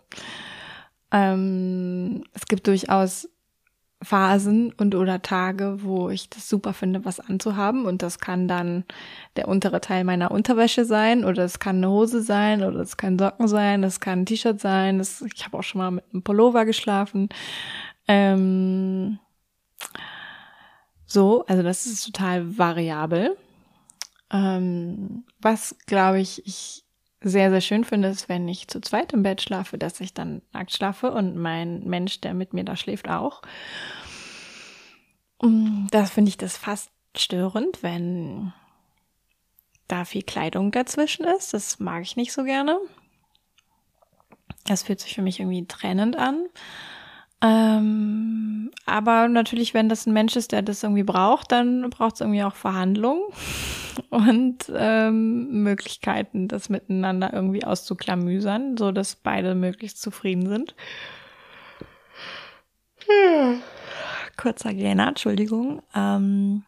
Ähm, 1.13 2.23
es 2.33 2.45
gibt 2.47 2.67
durchaus 2.67 3.29
Phasen 4.01 4.73
und 4.73 4.95
oder 4.95 5.21
Tage, 5.21 5.77
wo 5.83 6.09
ich 6.09 6.29
das 6.29 6.49
super 6.49 6.73
finde, 6.73 7.05
was 7.05 7.19
anzuhaben. 7.19 7.85
Und 7.85 8.01
das 8.01 8.19
kann 8.19 8.47
dann 8.47 8.83
der 9.35 9.47
untere 9.47 9.79
Teil 9.79 10.03
meiner 10.03 10.31
Unterwäsche 10.31 10.85
sein 10.85 11.23
oder 11.23 11.43
es 11.45 11.59
kann 11.59 11.77
eine 11.77 11.89
Hose 11.89 12.21
sein 12.21 12.63
oder 12.63 12.79
es 12.79 12.97
kann 12.97 13.17
Socken 13.17 13.47
sein, 13.47 13.83
es 13.83 13.99
kann 13.99 14.21
ein 14.21 14.25
T-Shirt 14.25 14.59
sein. 14.59 14.97
Das, 14.97 15.21
ich 15.21 15.45
habe 15.45 15.57
auch 15.57 15.63
schon 15.63 15.79
mal 15.79 15.91
mit 15.91 16.03
einem 16.11 16.23
Pullover 16.23 16.65
geschlafen. 16.65 17.29
Ähm, 18.07 19.19
so, 21.05 21.45
also 21.45 21.63
das 21.63 21.85
ist 21.85 22.05
total 22.05 22.57
variabel. 22.57 23.37
Ähm, 24.31 25.25
was, 25.39 25.75
glaube 25.85 26.19
ich, 26.19 26.45
ich 26.45 26.82
sehr, 27.23 27.49
sehr 27.49 27.61
schön 27.61 27.83
finde, 27.83 28.09
ist, 28.09 28.29
wenn 28.29 28.47
ich 28.47 28.67
zu 28.67 28.81
zweit 28.81 29.13
im 29.13 29.23
Bett 29.23 29.41
schlafe, 29.41 29.77
dass 29.77 29.99
ich 30.01 30.13
dann 30.13 30.41
nackt 30.51 30.71
schlafe 30.71 31.11
und 31.11 31.35
mein 31.35 31.83
Mensch, 31.83 32.21
der 32.21 32.33
mit 32.33 32.53
mir 32.53 32.63
da 32.63 32.75
schläft, 32.75 33.09
auch. 33.09 33.41
Mm, 35.41 35.87
das 35.91 36.11
finde 36.11 36.29
ich 36.29 36.37
das 36.37 36.57
fast 36.57 36.91
störend, 37.15 37.81
wenn 37.81 38.53
da 39.87 40.05
viel 40.05 40.23
Kleidung 40.23 40.71
dazwischen 40.71 41.25
ist. 41.25 41.53
Das 41.53 41.79
mag 41.79 42.03
ich 42.03 42.15
nicht 42.15 42.33
so 42.33 42.43
gerne. 42.43 42.77
Das 44.65 44.83
fühlt 44.83 44.99
sich 44.99 45.15
für 45.15 45.21
mich 45.21 45.39
irgendwie 45.39 45.67
trennend 45.67 46.15
an. 46.15 46.47
Ähm, 47.43 48.71
aber 48.85 49.27
natürlich, 49.27 49.73
wenn 49.73 49.89
das 49.89 50.05
ein 50.05 50.13
Mensch 50.13 50.37
ist, 50.37 50.53
der 50.53 50.61
das 50.61 50.81
irgendwie 50.81 51.03
braucht, 51.03 51.51
dann 51.51 51.89
braucht 51.89 52.15
es 52.15 52.21
irgendwie 52.21 52.43
auch 52.43 52.55
Verhandlungen 52.55 53.21
und 54.09 54.71
ähm, 54.73 55.63
Möglichkeiten, 55.63 56.47
das 56.47 56.69
miteinander 56.69 57.33
irgendwie 57.33 57.65
auszuklamüsern, 57.65 58.77
so 58.77 58.93
dass 58.93 59.15
beide 59.15 59.55
möglichst 59.55 60.01
zufrieden 60.01 60.47
sind. 60.47 60.73
Hm. 63.07 63.61
Kurzer 64.37 64.73
Gähner, 64.73 65.09
Entschuldigung. 65.09 65.83
Ähm, 65.93 66.63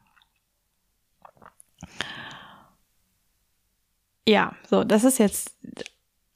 ja, 4.28 4.54
so, 4.70 4.84
das 4.84 5.06
ist 5.06 5.20
jetzt 5.20 5.58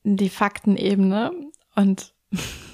die 0.03 0.29
Faktenebene 0.29 1.31
und 1.75 2.13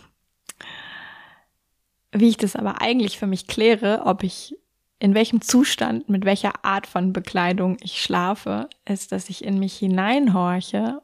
wie 2.15 2.29
ich 2.29 2.37
das 2.37 2.55
aber 2.55 2.81
eigentlich 2.81 3.19
für 3.19 3.27
mich 3.27 3.47
kläre, 3.47 4.03
ob 4.05 4.23
ich 4.23 4.55
in 4.99 5.13
welchem 5.13 5.41
Zustand, 5.41 6.07
mit 6.07 6.23
welcher 6.23 6.63
Art 6.63 6.87
von 6.87 7.11
Bekleidung 7.11 7.77
ich 7.81 8.01
schlafe, 8.01 8.69
ist, 8.85 9.11
dass 9.11 9.29
ich 9.29 9.43
in 9.43 9.59
mich 9.59 9.77
hineinhorche 9.77 11.01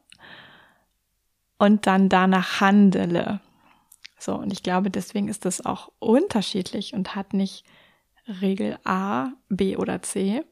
und 1.58 1.86
dann 1.86 2.08
danach 2.08 2.60
handele. 2.60 3.40
So, 4.18 4.34
und 4.36 4.52
ich 4.52 4.62
glaube, 4.62 4.90
deswegen 4.90 5.28
ist 5.28 5.44
das 5.44 5.64
auch 5.64 5.92
unterschiedlich 5.98 6.94
und 6.94 7.14
hat 7.14 7.34
nicht 7.34 7.64
Regel 8.26 8.78
A, 8.84 9.32
B 9.50 9.76
oder 9.76 10.00
C, 10.00 10.42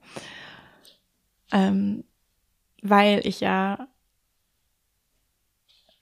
ähm, 1.53 2.05
weil 2.83 3.27
ich 3.27 3.41
ja 3.41 3.89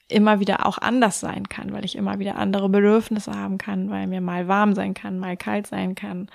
immer 0.09 0.41
wieder 0.41 0.67
auch 0.67 0.79
anders 0.79 1.21
sein 1.21 1.49
kann, 1.49 1.73
weil 1.73 1.85
ich 1.85 1.97
immer 1.97 2.19
wieder 2.19 2.37
andere 2.37 2.69
Bedürfnisse 2.69 3.33
haben 3.33 3.59
kann, 3.59 3.91
weil 3.91 4.07
mir 4.07 4.21
mal 4.21 4.49
warm 4.49 4.75
sein 4.75 4.95
kann, 4.95 5.19
mal 5.19 5.37
kalt 5.37 5.67
sein 5.67 5.95
kann, 5.95 6.29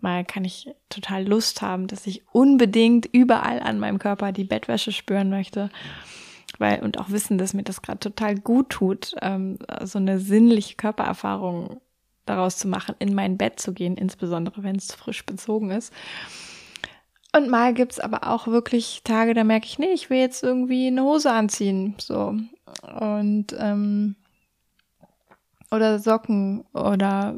mal 0.00 0.24
kann 0.24 0.44
ich 0.44 0.70
total 0.88 1.26
Lust 1.26 1.62
haben, 1.62 1.88
dass 1.88 2.06
ich 2.06 2.22
unbedingt 2.32 3.06
überall 3.06 3.60
an 3.60 3.78
meinem 3.78 3.98
Körper 3.98 4.32
die 4.32 4.44
Bettwäsche 4.44 4.92
spüren 4.92 5.28
möchte, 5.28 5.70
weil 6.58 6.80
und 6.82 6.98
auch 6.98 7.10
wissen, 7.10 7.38
dass 7.38 7.54
mir 7.54 7.64
das 7.64 7.82
gerade 7.82 7.98
total 7.98 8.36
gut 8.36 8.70
tut, 8.70 9.14
ähm, 9.22 9.58
so 9.82 9.98
eine 9.98 10.20
sinnliche 10.20 10.76
Körpererfahrung 10.76 11.80
daraus 12.26 12.58
zu 12.58 12.68
machen, 12.68 12.94
in 12.98 13.14
mein 13.14 13.38
Bett 13.38 13.60
zu 13.60 13.72
gehen, 13.72 13.96
insbesondere 13.96 14.62
wenn 14.62 14.76
es 14.76 14.92
frisch 14.92 15.24
bezogen 15.26 15.70
ist. 15.70 15.92
Und 17.34 17.50
mal 17.50 17.74
gibt's 17.74 18.00
aber 18.00 18.28
auch 18.28 18.46
wirklich 18.46 19.02
Tage, 19.04 19.34
da 19.34 19.44
merke 19.44 19.66
ich, 19.66 19.78
nee, 19.78 19.92
ich 19.92 20.10
will 20.10 20.18
jetzt 20.18 20.42
irgendwie 20.42 20.86
eine 20.86 21.02
Hose 21.02 21.30
anziehen. 21.30 21.94
So. 21.98 22.34
Und 22.82 23.56
ähm, 23.58 24.16
oder 25.70 25.98
Socken 25.98 26.64
oder 26.72 27.34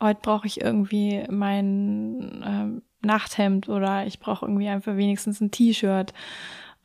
heute 0.00 0.20
brauche 0.22 0.46
ich 0.46 0.60
irgendwie 0.60 1.24
mein 1.28 2.42
ähm, 2.46 2.82
Nachthemd 3.02 3.68
oder 3.68 4.06
ich 4.06 4.20
brauche 4.20 4.46
irgendwie 4.46 4.68
einfach 4.68 4.96
wenigstens 4.96 5.40
ein 5.40 5.50
T-Shirt. 5.50 6.12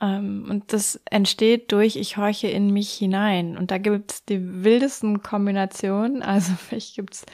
Ähm, 0.02 0.48
und 0.50 0.74
das 0.74 1.00
entsteht 1.06 1.72
durch, 1.72 1.96
ich 1.96 2.18
horche 2.18 2.48
in 2.48 2.72
mich 2.72 2.92
hinein. 2.92 3.58
Und 3.58 3.72
da 3.72 3.78
gibt's 3.78 4.26
die 4.26 4.64
wildesten 4.64 5.22
Kombinationen. 5.22 6.22
Also 6.22 6.54
vielleicht 6.58 6.96
gibt's 6.96 7.26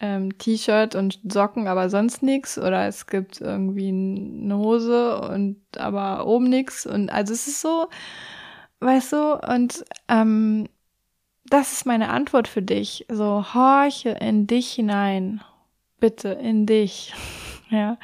ähm, 0.00 0.36
T-Shirt 0.38 0.94
und 0.94 1.20
Socken, 1.30 1.68
aber 1.68 1.90
sonst 1.90 2.22
nichts. 2.22 2.58
Oder 2.58 2.86
es 2.86 3.06
gibt 3.06 3.40
irgendwie 3.40 3.88
eine 3.88 4.56
Hose 4.56 5.20
und 5.20 5.58
aber 5.76 6.26
oben 6.26 6.48
nichts. 6.48 6.86
Und 6.86 7.10
also 7.10 7.32
es 7.32 7.46
ist 7.46 7.60
so, 7.60 7.88
weißt 8.80 9.12
du, 9.12 9.34
und 9.48 9.84
ähm, 10.08 10.68
das 11.44 11.72
ist 11.72 11.86
meine 11.86 12.10
Antwort 12.10 12.48
für 12.48 12.62
dich. 12.62 13.06
So, 13.08 13.54
horche 13.54 14.10
in 14.10 14.46
dich 14.46 14.72
hinein. 14.72 15.40
Bitte, 15.98 16.30
in 16.30 16.66
dich. 16.66 17.14
ja. 17.70 17.98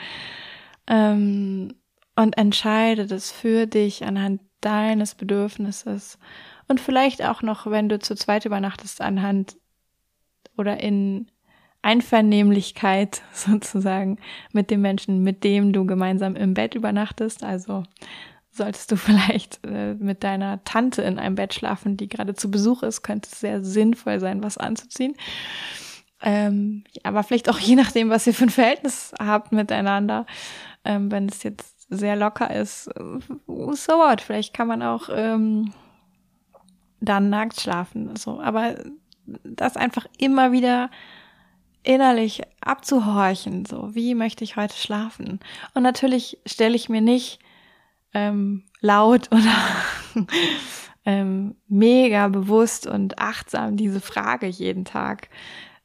Ähm, 0.87 1.75
und 2.17 2.39
entscheide 2.39 3.07
das 3.07 3.31
für 3.31 3.67
dich 3.67 4.05
anhand 4.05 4.41
deines 4.61 5.15
Bedürfnisses. 5.15 6.19
Und 6.69 6.81
vielleicht 6.81 7.25
auch 7.25 7.43
noch, 7.43 7.67
wenn 7.71 7.89
du 7.89 7.99
zu 7.99 8.15
zweit 8.15 8.45
übernachtest, 8.45 9.01
anhand 9.01 9.57
oder 10.57 10.81
in 10.83 11.31
Einvernehmlichkeit 11.83 13.23
sozusagen 13.33 14.19
mit 14.53 14.71
dem 14.71 14.81
Menschen, 14.81 15.23
mit 15.23 15.45
dem 15.45 15.73
du 15.73 15.87
gemeinsam 15.87 16.35
im 16.35 16.55
Bett 16.55 16.75
übernachtest. 16.75 17.45
Also 17.45 17.85
solltest 18.57 18.91
du 18.91 18.97
vielleicht 18.97 19.61
äh, 19.65 19.95
mit 19.95 20.25
deiner 20.25 20.63
Tante 20.65 21.03
in 21.03 21.19
einem 21.19 21.35
Bett 21.35 21.55
schlafen, 21.55 21.97
die 21.97 22.09
gerade 22.09 22.35
zu 22.35 22.51
Besuch 22.51 22.83
ist, 22.83 23.03
könnte 23.03 23.29
es 23.31 23.41
sehr 23.41 23.65
sinnvoll 23.65 24.21
sein, 24.21 24.43
was 24.43 24.59
anzuziehen. 24.59 25.15
Ähm, 26.23 26.85
aber 27.03 27.23
vielleicht 27.23 27.51
auch 27.51 27.59
je 27.59 27.77
nachdem, 27.77 28.09
was 28.09 28.27
ihr 28.27 28.35
für 28.35 28.45
ein 28.45 28.51
Verhältnis 28.51 29.13
habt 29.19 29.53
miteinander. 29.53 30.27
Ähm, 30.85 31.11
wenn 31.11 31.29
es 31.29 31.43
jetzt 31.43 31.91
sehr 31.91 32.17
locker 32.17 32.55
ist, 32.55 32.89
äh, 32.89 33.19
so 33.47 33.93
what. 33.93 34.21
Vielleicht 34.21 34.55
kann 34.55 34.69
man 34.69 34.83
auch 34.83 35.09
ähm, 35.13 35.73
dann 37.01 37.31
nackt 37.31 37.61
schlafen. 37.61 38.17
So. 38.17 38.41
Aber 38.41 38.77
das 39.45 39.77
einfach 39.77 40.07
immer 40.19 40.53
wieder 40.53 40.91
innerlich 41.83 42.43
abzuhorchen, 42.61 43.65
so 43.65 43.95
wie 43.95 44.15
möchte 44.15 44.43
ich 44.43 44.57
heute 44.57 44.75
schlafen? 44.75 45.39
Und 45.75 45.85
natürlich 45.85 46.39
stelle 46.45 46.75
ich 46.75 46.89
mir 46.89 47.01
nicht 47.01 47.39
ähm, 48.15 48.65
laut 48.81 49.29
oder 49.33 49.55
ähm, 51.05 51.55
mega 51.69 52.29
bewusst 52.29 52.87
und 52.87 53.19
achtsam 53.19 53.77
diese 53.77 54.01
Frage 54.01 54.47
jeden 54.47 54.85
Tag. 54.85 55.29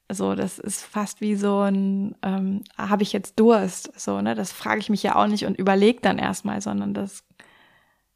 So, 0.10 0.36
das 0.36 0.60
ist 0.60 0.84
fast 0.84 1.22
wie 1.22 1.36
so 1.36 1.60
ein, 1.60 2.16
ähm, 2.22 2.63
habe 2.78 3.04
ich 3.04 3.13
jetzt 3.13 3.40
Durst? 3.40 3.98
So, 4.00 4.20
ne, 4.22 4.36
das 4.36 4.51
frage 4.51 4.80
ich 4.80 4.90
mich 4.90 5.04
ja 5.04 5.16
auch 5.16 5.28
nicht 5.28 5.46
und 5.46 5.58
überlege 5.58 6.01
dann 6.01 6.18
erstmal, 6.18 6.62
sondern 6.62 6.94
das 6.94 7.24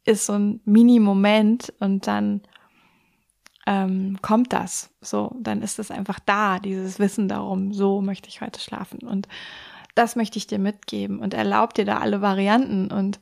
ist 0.04 0.26
so 0.26 0.34
ein 0.34 0.60
Mini-Moment 0.64 1.72
und 1.80 2.06
dann 2.06 2.42
ähm, 3.66 4.18
kommt 4.22 4.52
das. 4.52 4.90
So, 5.00 5.34
dann 5.40 5.62
ist 5.62 5.78
es 5.78 5.90
einfach 5.90 6.20
da, 6.20 6.58
dieses 6.58 6.98
Wissen 6.98 7.28
darum, 7.28 7.72
so 7.72 8.00
möchte 8.00 8.28
ich 8.28 8.40
heute 8.40 8.60
schlafen. 8.60 9.00
Und 9.00 9.28
das 9.94 10.16
möchte 10.16 10.38
ich 10.38 10.46
dir 10.46 10.58
mitgeben 10.58 11.18
und 11.18 11.34
erlaubt 11.34 11.78
dir 11.78 11.84
da 11.84 11.98
alle 11.98 12.20
Varianten 12.20 12.90
und 12.90 13.18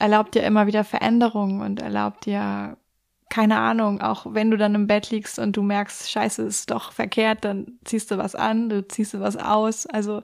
erlaubt 0.00 0.34
dir 0.34 0.42
immer 0.42 0.66
wieder 0.66 0.82
Veränderungen 0.82 1.60
und 1.60 1.80
erlaubt 1.80 2.24
dir, 2.24 2.76
keine 3.28 3.58
Ahnung, 3.58 4.00
auch 4.00 4.26
wenn 4.30 4.50
du 4.50 4.56
dann 4.56 4.74
im 4.74 4.86
Bett 4.86 5.10
liegst 5.10 5.38
und 5.38 5.56
du 5.56 5.62
merkst, 5.62 6.10
scheiße, 6.10 6.42
ist 6.42 6.70
doch 6.70 6.90
verkehrt, 6.90 7.44
dann 7.44 7.78
ziehst 7.84 8.10
du 8.10 8.18
was 8.18 8.34
an, 8.34 8.68
du 8.70 8.86
ziehst 8.86 9.14
du 9.14 9.20
was 9.20 9.36
aus. 9.36 9.86
Also 9.86 10.22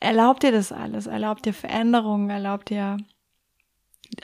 erlaubt 0.00 0.44
dir 0.44 0.52
das 0.52 0.72
alles, 0.72 1.06
erlaubt 1.06 1.44
dir 1.44 1.52
Veränderungen, 1.52 2.30
erlaubt 2.30 2.70
dir, 2.70 2.98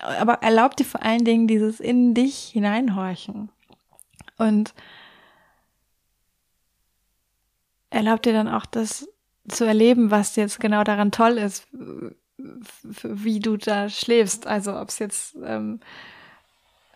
aber 0.02 0.35
erlaubt 0.35 0.78
dir 0.78 0.87
vor 0.87 1.02
allen 1.02 1.25
Dingen 1.25 1.49
dieses 1.49 1.80
in 1.80 2.14
dich 2.14 2.38
hineinhorchen. 2.38 3.50
Und 4.38 4.72
erlaubt 7.90 8.24
dir 8.24 8.33
dann 8.33 8.48
auch 8.48 8.66
das 8.66 9.09
zu 9.48 9.64
erleben, 9.64 10.12
was 10.12 10.37
jetzt 10.37 10.61
genau 10.61 10.85
daran 10.85 11.11
toll 11.11 11.38
ist, 11.38 11.66
wie 12.38 13.40
du 13.40 13.57
da 13.57 13.88
schläfst. 13.88 14.46
Also 14.46 14.79
ob 14.79 14.88
es 14.88 14.98
jetzt 14.98 15.37
ähm, 15.44 15.81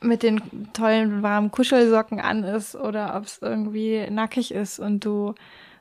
mit 0.01 0.23
den 0.23 0.73
tollen 0.73 1.23
warmen 1.23 1.51
Kuschelsocken 1.51 2.21
an 2.21 2.45
ist 2.45 2.75
oder 2.75 3.17
ob 3.17 3.25
es 3.25 3.39
irgendwie 3.41 4.09
nackig 4.11 4.53
ist 4.53 4.79
und 4.79 5.05
du 5.05 5.35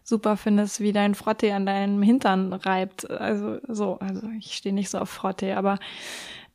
super 0.04 0.38
findest, 0.38 0.80
wie 0.80 0.92
dein 0.92 1.16
Frottee 1.16 1.52
an 1.52 1.66
deinem 1.66 2.02
Hintern 2.02 2.54
reibt. 2.54 3.10
Also 3.10 3.60
so, 3.68 4.00
also 4.00 4.28
ich 4.38 4.56
stehe 4.56 4.74
nicht 4.74 4.90
so 4.90 5.00
auf 5.00 5.10
Frottee, 5.10 5.54
aber 5.54 5.78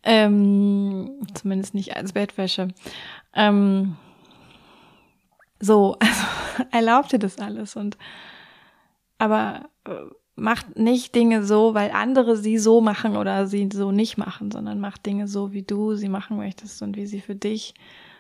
ähm, 0.03 1.27
zumindest 1.35 1.75
nicht 1.75 1.97
als 1.97 2.13
Bettwäsche. 2.13 2.69
Ähm, 3.35 3.97
so, 5.61 5.97
also 6.01 6.69
erlaubt 6.73 7.13
dir 7.13 7.19
das 7.19 7.39
alles 7.39 7.77
und 7.77 7.97
aber 9.19 9.69
äh, 9.85 9.93
macht 10.37 10.79
nicht 10.79 11.15
Dinge 11.15 11.45
so, 11.45 11.75
weil 11.75 11.91
andere 11.91 12.37
sie 12.37 12.59
so 12.59 12.83
machen 12.83 13.17
oder 13.17 13.47
sie 13.47 13.69
so 13.73 13.91
nicht 13.91 14.19
machen, 14.19 14.51
sondern 14.51 14.79
macht 14.81 15.07
Dinge 15.07 15.27
so, 15.27 15.53
wie 15.53 15.63
du 15.63 15.95
sie 15.95 16.11
machen 16.11 16.37
möchtest 16.37 16.83
und 16.83 16.97
wie 16.97 17.07
sie 17.07 17.21
für 17.21 17.35
dich 17.35 17.75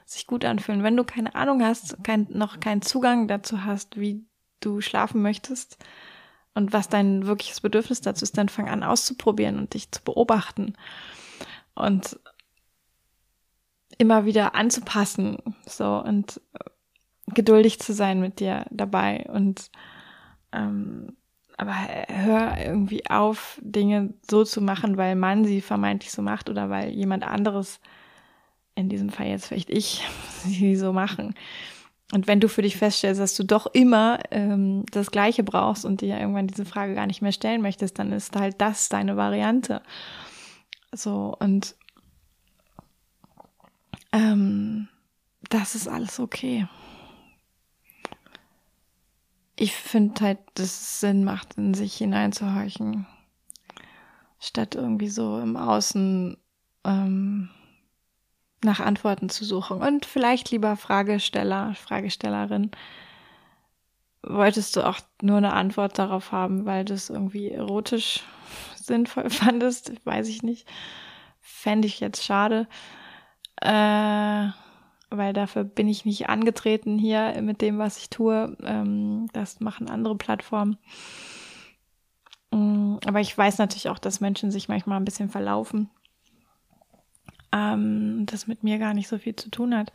sich 0.07 0.27
gut 0.27 0.45
anfühlen. 0.45 0.83
Wenn 0.83 0.97
du 0.97 1.05
keine 1.05 1.35
Ahnung 1.35 1.63
hast, 1.63 2.03
kein, 2.03 2.27
noch 2.31 2.59
keinen 2.59 2.81
Zugang 2.81 3.29
dazu 3.29 3.65
hast, 3.65 4.01
wie 4.01 4.25
du 4.61 4.81
schlafen 4.81 5.21
möchtest 5.21 5.77
und 6.55 6.73
was 6.73 6.89
dein 6.89 7.27
wirkliches 7.27 7.61
Bedürfnis 7.61 8.01
dazu 8.01 8.23
ist, 8.23 8.39
dann 8.39 8.49
fang 8.49 8.69
an 8.69 8.83
auszuprobieren 8.83 9.59
und 9.59 9.75
dich 9.75 9.93
zu 9.93 10.03
beobachten 10.03 10.75
und 11.75 12.19
immer 13.99 14.25
wieder 14.25 14.55
anzupassen, 14.55 15.39
so 15.67 16.03
und 16.03 16.41
geduldig 17.27 17.79
zu 17.79 17.93
sein 17.93 18.21
mit 18.21 18.41
dir 18.41 18.65
dabei 18.71 19.27
und 19.29 19.71
ähm, 20.53 21.17
aber 21.57 21.75
hör 22.09 22.59
irgendwie 22.59 23.09
auf, 23.09 23.59
Dinge 23.63 24.15
so 24.29 24.45
zu 24.45 24.61
machen, 24.61 24.97
weil 24.97 25.17
man 25.17 25.45
sie 25.45 25.61
vermeintlich 25.61 26.13
so 26.13 26.23
macht 26.23 26.51
oder 26.51 26.69
weil 26.69 26.91
jemand 26.91 27.25
anderes, 27.25 27.81
in 28.75 28.89
diesem 28.89 29.09
Fall 29.09 29.27
jetzt 29.29 29.47
vielleicht 29.47 29.71
ich, 29.71 30.07
sie 30.45 30.77
so 30.77 30.93
machen. 30.93 31.35
Und 32.13 32.29
wenn 32.29 32.39
du 32.39 32.49
für 32.49 32.63
dich 32.63 32.77
feststellst, 32.77 33.21
dass 33.21 33.35
du 33.35 33.43
doch 33.43 33.67
immer 33.67 34.21
ähm, 34.31 34.85
das 34.93 35.11
Gleiche 35.11 35.43
brauchst 35.43 35.85
und 35.85 36.03
dir 36.03 36.21
irgendwann 36.21 36.47
diese 36.47 36.65
Frage 36.65 36.95
gar 36.95 37.07
nicht 37.07 37.21
mehr 37.21 37.33
stellen 37.33 37.63
möchtest, 37.63 37.99
dann 37.99 38.13
ist 38.13 38.37
halt 38.37 38.61
das 38.61 38.89
deine 38.89 39.17
Variante. 39.17 39.83
So, 40.93 41.35
und 41.41 41.75
ähm, 44.13 44.89
das 45.49 45.75
ist 45.75 45.89
alles 45.89 46.21
okay 46.21 46.69
ich 49.57 49.73
finde 49.75 50.21
halt, 50.21 50.39
dass 50.55 50.67
es 50.67 51.01
Sinn 51.01 51.25
macht, 51.25 51.55
in 51.57 51.75
sich 51.75 51.97
hineinzuhorchen, 51.97 53.07
statt 54.39 54.75
irgendwie 54.75 55.09
so 55.09 55.39
im 55.41 55.57
Außen 55.57 56.37
ähm, 56.85 57.49
nach 58.63 58.81
Antworten 58.81 59.31
zu 59.31 59.45
suchen. 59.45 59.81
Und 59.81 60.05
vielleicht 60.05 60.51
lieber 60.51 60.77
Fragesteller, 60.77 61.75
Fragestellerin, 61.75 62.71
wolltest 64.23 64.77
du 64.77 64.87
auch 64.87 64.99
nur 65.23 65.39
eine 65.39 65.55
Antwort 65.55 65.99
darauf 65.99 66.33
haben, 66.33 66.67
weil 66.67 66.85
du 66.85 66.93
es 66.93 67.09
irgendwie 67.09 67.51
erotisch 67.51 68.25
sinnvoll 68.77 69.31
fandest? 69.31 70.05
Weiß 70.05 70.29
ich 70.29 70.43
nicht. 70.43 70.69
Fände 71.41 71.87
ich 71.87 72.01
jetzt 72.01 72.25
schade. 72.25 72.69
Äh, 73.63 74.49
weil 75.11 75.33
dafür 75.33 75.65
bin 75.65 75.89
ich 75.89 76.05
nicht 76.05 76.29
angetreten 76.29 76.99
hier 76.99 77.41
mit 77.43 77.61
dem, 77.61 77.79
was 77.79 77.99
ich 77.99 78.11
tue. 78.11 78.57
Ähm, 78.63 79.29
das 79.33 79.61
machen 79.61 79.89
andere 79.89 80.17
Plattformen. 80.17 80.79
Mm, 82.51 82.97
aber 83.07 83.21
ich 83.21 83.37
weiß 83.37 83.59
natürlich 83.59 83.89
auch, 83.89 83.99
dass 83.99 84.21
Menschen 84.21 84.51
sich 84.51 84.69
manchmal 84.69 84.99
ein 84.99 85.05
bisschen 85.05 85.29
verlaufen. 85.29 85.91
Ähm, 87.53 88.27
das 88.27 88.47
mit 88.47 88.65
mir 88.65 88.79
gar 88.79 88.95
nicht 88.95 89.09
so 89.09 89.19
viel 89.19 89.37
zu 89.37 89.51
tun 89.51 89.75
hat. 89.77 89.93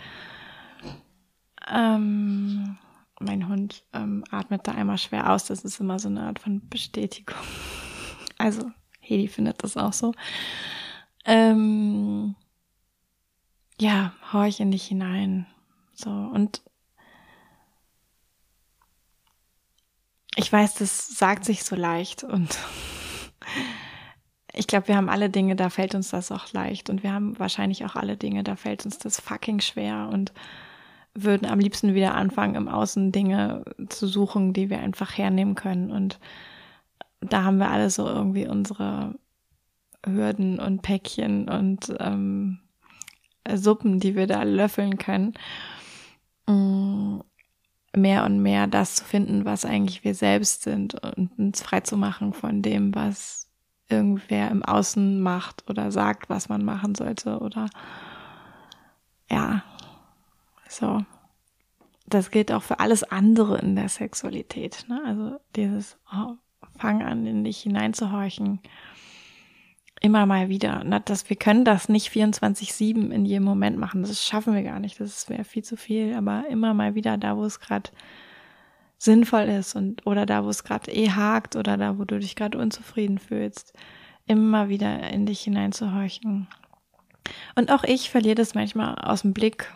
Ähm, 1.70 2.78
mein 3.20 3.48
Hund 3.48 3.84
atmet 3.92 4.68
da 4.68 4.72
einmal 4.72 4.98
schwer 4.98 5.32
aus. 5.32 5.46
Das 5.46 5.64
ist 5.64 5.80
immer 5.80 6.00
so 6.00 6.10
eine 6.10 6.24
Art 6.24 6.40
von 6.40 6.68
Bestätigung. 6.70 7.38
Also, 8.38 8.72
Hedi 9.00 9.28
findet 9.28 9.64
das 9.64 9.78
auch 9.78 9.94
so. 9.94 10.16
Ähm, 11.26 12.36
ja, 13.82 14.14
horch 14.32 14.60
in 14.60 14.70
dich 14.70 14.86
hinein. 14.86 15.48
So, 15.96 16.12
und 16.12 16.62
ich 20.36 20.54
weiß, 20.54 20.76
das 20.76 21.08
sagt 21.08 21.46
sich 21.46 21.64
so 21.64 21.76
leicht 21.76 22.24
und 22.24 22.60
ich 24.54 24.68
glaube, 24.68 24.88
wir 24.88 24.96
haben 24.96 25.10
alle 25.10 25.32
Dinge, 25.32 25.56
da 25.56 25.72
fällt 25.72 25.96
uns 25.96 26.12
das 26.12 26.32
auch 26.32 26.54
leicht 26.54 26.92
und 26.92 27.02
wir 27.02 27.12
haben 27.12 27.38
wahrscheinlich 27.40 27.84
auch 27.84 27.96
alle 27.96 28.18
Dinge, 28.18 28.44
da 28.44 28.56
fällt 28.56 28.86
uns 28.86 29.00
das 29.00 29.20
fucking 29.20 29.62
schwer 29.62 30.10
und 30.14 30.32
würden 31.16 31.48
am 31.48 31.60
liebsten 31.60 31.96
wieder 31.96 32.14
anfangen, 32.14 32.56
im 32.56 32.68
Außen 32.68 33.12
Dinge 33.12 33.66
zu 33.90 34.06
suchen, 34.06 34.54
die 34.54 34.70
wir 34.70 34.80
einfach 34.80 35.18
hernehmen 35.18 35.56
können 35.56 35.92
und 35.92 36.20
da 37.20 37.44
haben 37.44 37.58
wir 37.58 37.72
alle 37.72 37.90
so 37.90 38.08
irgendwie 38.08 38.48
unsere 38.48 39.16
Hürden 40.06 40.60
und 40.60 40.84
Päckchen 40.84 41.50
und 41.50 41.94
ähm, 42.00 42.61
Suppen, 43.54 44.00
die 44.00 44.16
wir 44.16 44.28
da 44.28 44.44
löffeln 44.44 44.98
können. 44.98 45.34
Mm, 46.48 47.20
mehr 47.96 48.26
und 48.26 48.42
mehr 48.42 48.68
das 48.68 48.96
zu 48.96 49.04
finden, 49.04 49.46
was 49.46 49.66
eigentlich 49.66 50.04
wir 50.04 50.16
selbst 50.16 50.64
sind 50.64 50.96
und 51.04 51.38
uns 51.38 51.62
frei 51.62 51.82
zu 51.82 51.98
machen 51.98 52.34
von 52.34 52.62
dem, 52.62 52.96
was 52.96 53.48
irgendwer 53.90 54.50
im 54.50 54.64
Außen 54.64 55.22
macht 55.22 55.70
oder 55.70 55.92
sagt, 55.92 56.30
was 56.30 56.48
man 56.50 56.64
machen 56.64 56.96
sollte 56.96 57.40
oder 57.40 57.68
ja, 59.30 59.64
so. 60.68 61.06
Das 62.08 62.30
gilt 62.30 62.52
auch 62.52 62.64
für 62.64 62.80
alles 62.80 63.04
andere 63.04 63.60
in 63.60 63.76
der 63.76 63.88
Sexualität. 63.88 64.86
Ne? 64.90 65.02
Also 65.06 65.40
dieses 65.56 65.98
oh, 66.12 66.36
Fang 66.78 67.02
an, 67.04 67.26
in 67.26 67.44
dich 67.44 67.60
hineinzuhorchen. 67.60 68.60
Immer 70.04 70.26
mal 70.26 70.50
wieder. 70.50 70.82
Na, 70.84 71.00
dass 71.00 71.30
wir 71.30 71.38
können 71.38 71.64
das 71.64 71.88
nicht 71.88 72.12
24-7 72.12 73.12
in 73.12 73.24
jedem 73.24 73.44
Moment 73.44 73.78
machen. 73.78 74.02
Das 74.02 74.26
schaffen 74.26 74.56
wir 74.56 74.64
gar 74.64 74.80
nicht. 74.80 75.00
Das 75.00 75.30
wäre 75.30 75.44
viel 75.44 75.64
zu 75.64 75.78
viel. 75.78 76.16
Aber 76.16 76.46
immer 76.50 76.74
mal 76.74 76.96
wieder 76.96 77.18
da, 77.18 77.38
wo 77.38 77.46
es 77.46 77.60
gerade 77.60 77.92
sinnvoll 78.98 79.44
ist 79.44 79.76
und 79.76 80.06
oder 80.06 80.26
da, 80.26 80.44
wo 80.44 80.50
es 80.50 80.64
gerade 80.64 80.92
eh 80.92 81.10
hakt 81.10 81.56
oder 81.56 81.78
da, 81.78 81.98
wo 81.98 82.06
du 82.06 82.20
dich 82.20 82.36
gerade 82.36 82.58
unzufrieden 82.58 83.18
fühlst, 83.18 83.74
immer 84.28 84.70
wieder 84.70 85.10
in 85.10 85.26
dich 85.26 85.42
hineinzuhorchen. 85.42 86.48
Und 87.56 87.72
auch 87.72 87.84
ich 87.84 88.10
verliere 88.10 88.36
das 88.36 88.54
manchmal 88.54 88.96
aus 88.96 89.24
dem 89.24 89.34
Blick, 89.34 89.72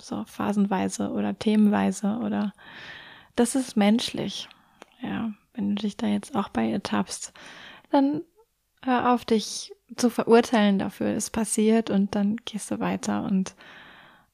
so 0.00 0.24
phasenweise 0.24 1.10
oder 1.10 1.38
themenweise 1.38 2.18
oder 2.22 2.52
das 3.36 3.54
ist 3.54 3.76
menschlich. 3.76 4.48
Ja, 5.00 5.32
wenn 5.54 5.76
du 5.76 5.82
dich 5.82 5.96
da 5.96 6.06
jetzt 6.06 6.34
auch 6.34 6.48
bei 6.48 6.70
ertappst, 6.70 7.32
dann 7.90 8.22
hör 8.84 9.12
auf 9.12 9.24
dich 9.24 9.72
zu 9.96 10.10
verurteilen 10.10 10.78
dafür, 10.78 11.08
es 11.08 11.30
passiert 11.30 11.90
und 11.90 12.14
dann 12.14 12.36
gehst 12.44 12.70
du 12.70 12.80
weiter 12.80 13.24
und 13.24 13.54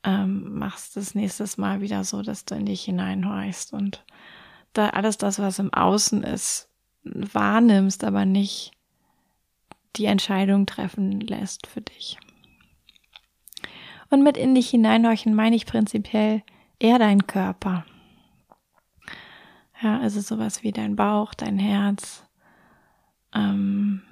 ähm, 0.05 0.59
machst 0.59 0.97
es 0.97 1.15
nächstes 1.15 1.59
Mal 1.59 1.81
wieder 1.81 2.05
so, 2.05 2.23
dass 2.23 2.45
du 2.45 2.55
in 2.55 2.67
dich 2.67 2.85
hineinhorchst 2.85 3.73
und 3.73 4.05
da 4.73 4.91
alles 4.91 5.19
das, 5.19 5.39
was 5.39 5.59
im 5.59 5.73
Außen 5.73 6.23
ist, 6.23 6.69
wahrnimmst, 7.03 8.05
aber 8.05 8.25
nicht 8.25 8.73
die 9.97 10.07
Entscheidung 10.07 10.67
treffen 10.67 11.21
lässt 11.21 11.67
für 11.67 11.81
dich. 11.81 12.19
Und 14.11 14.23
mit 14.23 14.37
in 14.37 14.55
dich 14.55 14.71
hineinhorchen 14.71 15.35
meine 15.35 15.57
ich 15.57 15.67
prinzipiell 15.67 16.43
eher 16.79 16.99
deinen 16.99 17.27
Körper. 17.27 17.85
Ja, 19.83 19.99
also 19.99 20.21
sowas 20.21 20.63
wie 20.63 20.73
dein 20.73 20.97
Bauch, 20.97 21.35
dein 21.35 21.59
Herz, 21.59 22.25
ähm, 23.35 24.03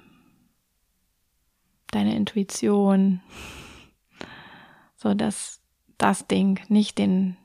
deine 1.91 2.15
Intuition, 2.15 3.21
so 4.95 5.13
dass 5.13 5.61
das 5.97 6.27
Ding, 6.27 6.59
nicht 6.69 6.97
den 6.97 7.37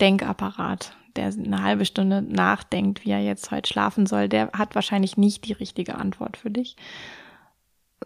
Denkapparat, 0.00 0.96
der 1.16 1.26
eine 1.26 1.62
halbe 1.62 1.84
Stunde 1.84 2.22
nachdenkt, 2.22 3.04
wie 3.04 3.10
er 3.10 3.22
jetzt 3.22 3.50
heute 3.50 3.68
schlafen 3.68 4.06
soll, 4.06 4.28
der 4.28 4.50
hat 4.52 4.74
wahrscheinlich 4.74 5.16
nicht 5.16 5.46
die 5.46 5.52
richtige 5.52 5.96
Antwort 5.96 6.36
für 6.36 6.50
dich. 6.50 6.76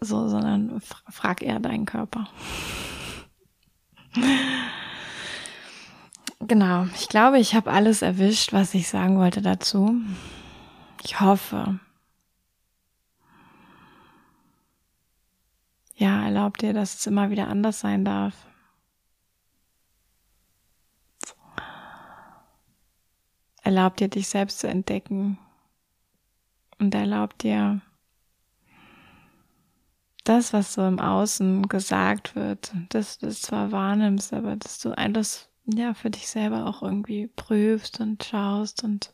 So, 0.01 0.27
sondern 0.27 0.81
frag 0.81 1.43
eher 1.43 1.59
deinen 1.59 1.85
Körper. 1.85 2.27
Genau, 6.39 6.87
ich 6.95 7.07
glaube, 7.07 7.39
ich 7.39 7.55
habe 7.55 7.71
alles 7.71 8.01
erwischt, 8.01 8.51
was 8.51 8.73
ich 8.73 8.89
sagen 8.89 9.17
wollte 9.17 9.41
dazu. 9.41 9.95
Ich 11.03 11.19
hoffe. 11.19 11.79
Ja, 16.33 16.39
erlaubt 16.39 16.61
dir, 16.61 16.73
dass 16.73 16.95
es 16.95 17.05
immer 17.05 17.29
wieder 17.29 17.47
anders 17.47 17.79
sein 17.79 18.03
darf. 18.03 18.33
Erlaubt 23.61 23.99
dir, 23.99 24.07
dich 24.07 24.27
selbst 24.27 24.59
zu 24.59 24.67
entdecken. 24.67 25.37
Und 26.79 26.95
erlaubt 26.95 27.43
dir, 27.43 27.81
das, 30.23 30.53
was 30.53 30.73
so 30.73 30.85
im 30.87 30.99
Außen 30.99 31.67
gesagt 31.67 32.35
wird, 32.35 32.73
dass 32.89 33.19
du 33.19 33.27
es 33.27 33.41
zwar 33.41 33.71
wahrnimmst, 33.71 34.33
aber 34.33 34.55
dass 34.55 34.79
du 34.79 34.97
alles 34.97 35.49
ja 35.65 35.93
für 35.93 36.09
dich 36.09 36.27
selber 36.27 36.65
auch 36.65 36.81
irgendwie 36.81 37.27
prüfst 37.27 37.99
und 37.99 38.23
schaust 38.23 38.83
und 38.83 39.13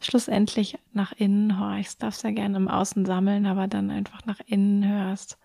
schlussendlich 0.00 0.78
nach 0.92 1.12
innen 1.12 1.58
horchst. 1.60 2.02
Darfst 2.02 2.24
ja 2.24 2.30
gerne 2.30 2.56
im 2.56 2.68
Außen 2.68 3.06
sammeln, 3.06 3.46
aber 3.46 3.68
dann 3.68 3.90
einfach 3.90 4.24
nach 4.26 4.40
innen 4.46 4.86
hörst, 4.86 5.38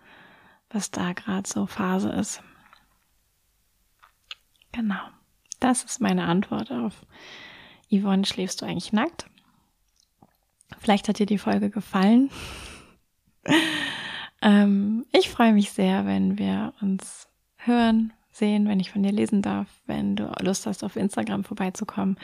was 0.70 0.90
da 0.90 1.12
gerade 1.12 1.48
so 1.48 1.66
Phase 1.66 2.10
ist. 2.10 2.42
Genau. 4.72 5.00
Das 5.60 5.84
ist 5.84 6.00
meine 6.00 6.24
Antwort 6.24 6.70
auf 6.70 7.04
Yvonne, 7.90 8.24
schläfst 8.24 8.62
du 8.62 8.66
eigentlich 8.66 8.92
nackt? 8.92 9.26
Vielleicht 10.78 11.08
hat 11.08 11.18
dir 11.18 11.26
die 11.26 11.38
Folge 11.38 11.70
gefallen. 11.70 12.30
ähm, 14.42 15.06
ich 15.12 15.30
freue 15.30 15.52
mich 15.52 15.70
sehr, 15.72 16.06
wenn 16.06 16.38
wir 16.38 16.74
uns 16.80 17.28
hören, 17.56 18.12
sehen, 18.30 18.68
wenn 18.68 18.78
ich 18.78 18.92
von 18.92 19.02
dir 19.02 19.10
lesen 19.10 19.42
darf, 19.42 19.66
wenn 19.86 20.14
du 20.14 20.30
Lust 20.40 20.66
hast, 20.66 20.84
auf 20.84 20.96
Instagram 20.96 21.44
vorbeizukommen, 21.44 22.18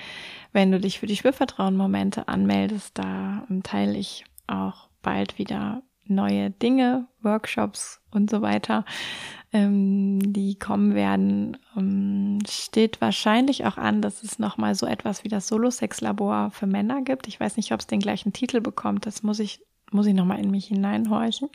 wenn 0.52 0.70
du 0.70 0.78
dich 0.78 1.00
für 1.00 1.07
die 1.07 1.16
Spürvertrauen-Momente 1.16 2.28
anmeldest, 2.28 2.96
da 2.96 3.46
teile 3.64 3.98
ich 3.98 4.24
auch 4.46 4.88
bald 5.02 5.38
wieder 5.38 5.83
neue 6.06 6.50
Dinge, 6.50 7.06
Workshops 7.22 8.00
und 8.10 8.30
so 8.30 8.42
weiter, 8.42 8.84
ähm, 9.52 10.20
die 10.32 10.58
kommen 10.58 10.94
werden. 10.94 11.56
Ähm, 11.76 12.38
steht 12.48 13.00
wahrscheinlich 13.00 13.64
auch 13.64 13.76
an, 13.76 14.02
dass 14.02 14.22
es 14.22 14.38
nochmal 14.38 14.74
so 14.74 14.86
etwas 14.86 15.24
wie 15.24 15.28
das 15.28 15.48
Solo-Sex-Labor 15.48 16.50
für 16.50 16.66
Männer 16.66 17.02
gibt. 17.02 17.28
Ich 17.28 17.38
weiß 17.38 17.56
nicht, 17.56 17.72
ob 17.72 17.80
es 17.80 17.86
den 17.86 18.00
gleichen 18.00 18.32
Titel 18.32 18.60
bekommt. 18.60 19.06
Das 19.06 19.22
muss 19.22 19.38
ich, 19.38 19.60
muss 19.90 20.06
ich 20.06 20.14
nochmal 20.14 20.40
in 20.40 20.50
mich 20.50 20.66
hineinhorchen. 20.66 21.48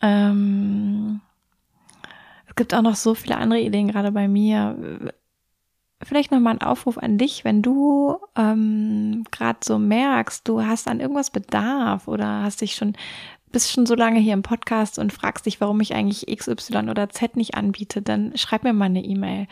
Ähm, 0.00 1.20
es 2.48 2.54
gibt 2.56 2.74
auch 2.74 2.82
noch 2.82 2.96
so 2.96 3.14
viele 3.14 3.38
andere 3.38 3.60
Ideen 3.60 3.88
gerade 3.88 4.12
bei 4.12 4.28
mir. 4.28 5.12
Vielleicht 6.04 6.32
nochmal 6.32 6.54
ein 6.54 6.62
Aufruf 6.62 6.98
an 6.98 7.18
dich, 7.18 7.44
wenn 7.44 7.62
du 7.62 8.16
ähm, 8.36 9.24
gerade 9.30 9.60
so 9.62 9.78
merkst, 9.78 10.46
du 10.48 10.62
hast 10.62 10.88
an 10.88 11.00
irgendwas 11.00 11.30
Bedarf 11.30 12.08
oder 12.08 12.42
hast 12.42 12.60
dich 12.60 12.74
schon 12.74 12.94
bist 13.52 13.70
schon 13.70 13.86
so 13.86 13.94
lange 13.94 14.18
hier 14.18 14.32
im 14.32 14.42
Podcast 14.42 14.98
und 14.98 15.12
fragst 15.12 15.46
dich, 15.46 15.60
warum 15.60 15.80
ich 15.80 15.94
eigentlich 15.94 16.26
XY 16.26 16.88
oder 16.88 17.10
Z 17.10 17.36
nicht 17.36 17.54
anbiete, 17.54 18.02
dann 18.02 18.32
schreib 18.34 18.64
mir 18.64 18.72
mal 18.72 18.86
eine 18.86 19.04
E-Mail. 19.04 19.46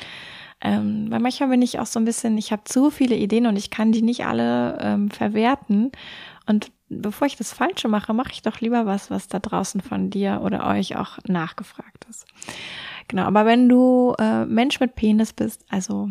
Ähm, 0.62 1.06
weil 1.10 1.20
manchmal 1.20 1.50
bin 1.50 1.62
ich 1.62 1.78
auch 1.78 1.86
so 1.86 2.00
ein 2.00 2.04
bisschen, 2.04 2.36
ich 2.36 2.52
habe 2.52 2.64
zu 2.64 2.90
viele 2.90 3.16
Ideen 3.16 3.46
und 3.46 3.56
ich 3.56 3.70
kann 3.70 3.92
die 3.92 4.02
nicht 4.02 4.26
alle 4.26 4.78
ähm, 4.80 5.10
verwerten. 5.10 5.92
Und 6.46 6.72
bevor 6.88 7.26
ich 7.26 7.36
das 7.36 7.52
Falsche 7.52 7.88
mache, 7.88 8.12
mache 8.12 8.32
ich 8.32 8.42
doch 8.42 8.60
lieber 8.60 8.84
was, 8.84 9.10
was 9.10 9.28
da 9.28 9.38
draußen 9.38 9.80
von 9.80 10.10
dir 10.10 10.40
oder 10.42 10.66
euch 10.66 10.96
auch 10.96 11.18
nachgefragt 11.26 12.06
ist. 12.10 12.26
Genau, 13.08 13.22
aber 13.22 13.46
wenn 13.46 13.68
du 13.68 14.14
äh, 14.18 14.44
Mensch 14.44 14.80
mit 14.80 14.96
Penis 14.96 15.32
bist, 15.32 15.64
also 15.70 16.08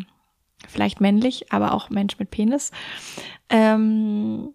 vielleicht 0.68 1.00
männlich, 1.00 1.52
aber 1.52 1.74
auch 1.74 1.90
Mensch 1.90 2.18
mit 2.18 2.30
Penis, 2.30 2.70
ähm, 3.48 4.54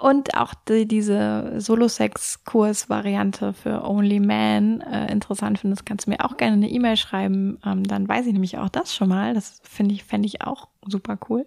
und 0.00 0.36
auch 0.36 0.54
die, 0.68 0.86
diese 0.86 1.54
Solo-Sex-Kurs-Variante 1.60 3.52
für 3.52 3.84
Only 3.84 4.18
Man 4.20 4.80
äh, 4.80 5.10
interessant 5.10 5.58
findest, 5.60 5.86
kannst 5.86 6.06
du 6.06 6.10
mir 6.10 6.24
auch 6.24 6.36
gerne 6.36 6.54
eine 6.54 6.68
E-Mail 6.68 6.96
schreiben. 6.96 7.58
Ähm, 7.64 7.84
dann 7.84 8.08
weiß 8.08 8.26
ich 8.26 8.32
nämlich 8.32 8.58
auch 8.58 8.68
das 8.68 8.94
schon 8.94 9.08
mal. 9.08 9.34
Das 9.34 9.60
finde 9.62 9.94
ich, 9.94 10.04
fände 10.04 10.26
ich 10.26 10.42
auch 10.42 10.68
super 10.86 11.16
cool. 11.28 11.46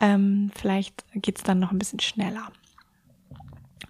Ähm, 0.00 0.50
vielleicht 0.54 1.04
geht's 1.14 1.42
dann 1.42 1.58
noch 1.58 1.72
ein 1.72 1.78
bisschen 1.78 2.00
schneller. 2.00 2.48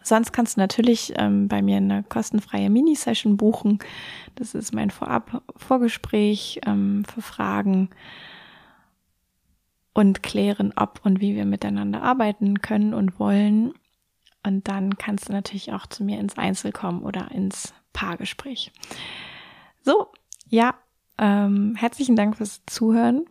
Sonst 0.03 0.33
kannst 0.33 0.57
du 0.57 0.61
natürlich 0.61 1.13
ähm, 1.17 1.47
bei 1.47 1.63
mir 1.63 1.77
eine 1.77 2.03
kostenfreie 2.03 2.71
Mini-Session 2.71 3.37
buchen. 3.37 3.79
Das 4.35 4.55
ist 4.55 4.75
mein 4.75 4.91
Vorab-Vorgespräch 4.91 6.63
ähm, 6.67 7.05
für 7.05 7.23
Fragen 7.23 7.91
und 9.94 10.22
klären, 10.22 10.72
ob 10.76 11.00
und 11.05 11.20
wie 11.20 11.35
wir 11.35 11.44
miteinander 11.44 12.02
arbeiten 12.02 12.61
können 12.62 12.94
und 12.94 13.18
wollen. 13.18 13.74
Und 14.44 14.68
dann 14.68 14.96
kannst 14.96 15.28
du 15.28 15.33
natürlich 15.33 15.72
auch 15.72 15.87
zu 15.87 16.05
mir 16.05 16.18
ins 16.18 16.37
Einzel 16.37 16.72
kommen 16.72 17.02
oder 17.02 17.31
ins 17.31 17.74
Paargespräch. 17.92 18.72
So, 19.83 20.09
ja, 20.48 20.74
ähm, 21.18 21.74
herzlichen 21.76 22.16
Dank 22.16 22.37
fürs 22.37 22.62
Zuhören. 22.66 23.24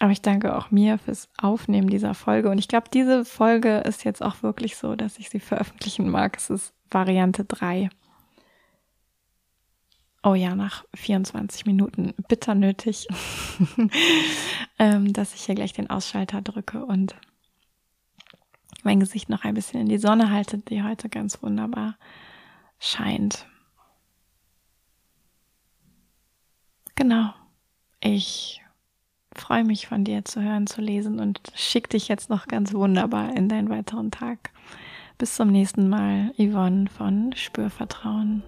Aber 0.00 0.10
ich 0.10 0.22
danke 0.22 0.56
auch 0.56 0.70
mir 0.70 0.98
fürs 0.98 1.28
Aufnehmen 1.40 1.88
dieser 1.88 2.14
Folge. 2.14 2.50
Und 2.50 2.58
ich 2.58 2.68
glaube, 2.68 2.88
diese 2.92 3.24
Folge 3.24 3.78
ist 3.78 4.04
jetzt 4.04 4.22
auch 4.22 4.42
wirklich 4.42 4.76
so, 4.76 4.96
dass 4.96 5.18
ich 5.18 5.30
sie 5.30 5.40
veröffentlichen 5.40 6.08
mag. 6.10 6.36
Es 6.36 6.50
ist 6.50 6.74
Variante 6.90 7.44
3. 7.44 7.90
Oh 10.26 10.34
ja, 10.34 10.54
nach 10.54 10.86
24 10.94 11.66
Minuten 11.66 12.14
bitter 12.28 12.54
nötig, 12.54 13.06
ähm, 14.78 15.12
dass 15.12 15.34
ich 15.34 15.42
hier 15.42 15.54
gleich 15.54 15.74
den 15.74 15.90
Ausschalter 15.90 16.40
drücke 16.40 16.86
und 16.86 17.14
mein 18.84 19.00
Gesicht 19.00 19.28
noch 19.28 19.44
ein 19.44 19.52
bisschen 19.52 19.82
in 19.82 19.88
die 19.90 19.98
Sonne 19.98 20.30
halte, 20.30 20.56
die 20.56 20.82
heute 20.82 21.10
ganz 21.10 21.42
wunderbar 21.42 21.98
scheint. 22.78 23.46
Genau. 26.94 27.34
Ich 28.00 28.62
freue 29.34 29.64
mich 29.64 29.88
von 29.88 30.04
dir 30.04 30.24
zu 30.24 30.40
hören, 30.40 30.66
zu 30.66 30.80
lesen 30.80 31.20
und 31.20 31.40
schick 31.54 31.90
dich 31.90 32.08
jetzt 32.08 32.30
noch 32.30 32.46
ganz 32.46 32.72
wunderbar 32.72 33.36
in 33.36 33.50
deinen 33.50 33.68
weiteren 33.68 34.10
Tag. 34.10 34.52
Bis 35.18 35.34
zum 35.34 35.48
nächsten 35.48 35.90
Mal, 35.90 36.32
Yvonne 36.38 36.88
von 36.88 37.34
Spürvertrauen. 37.34 38.42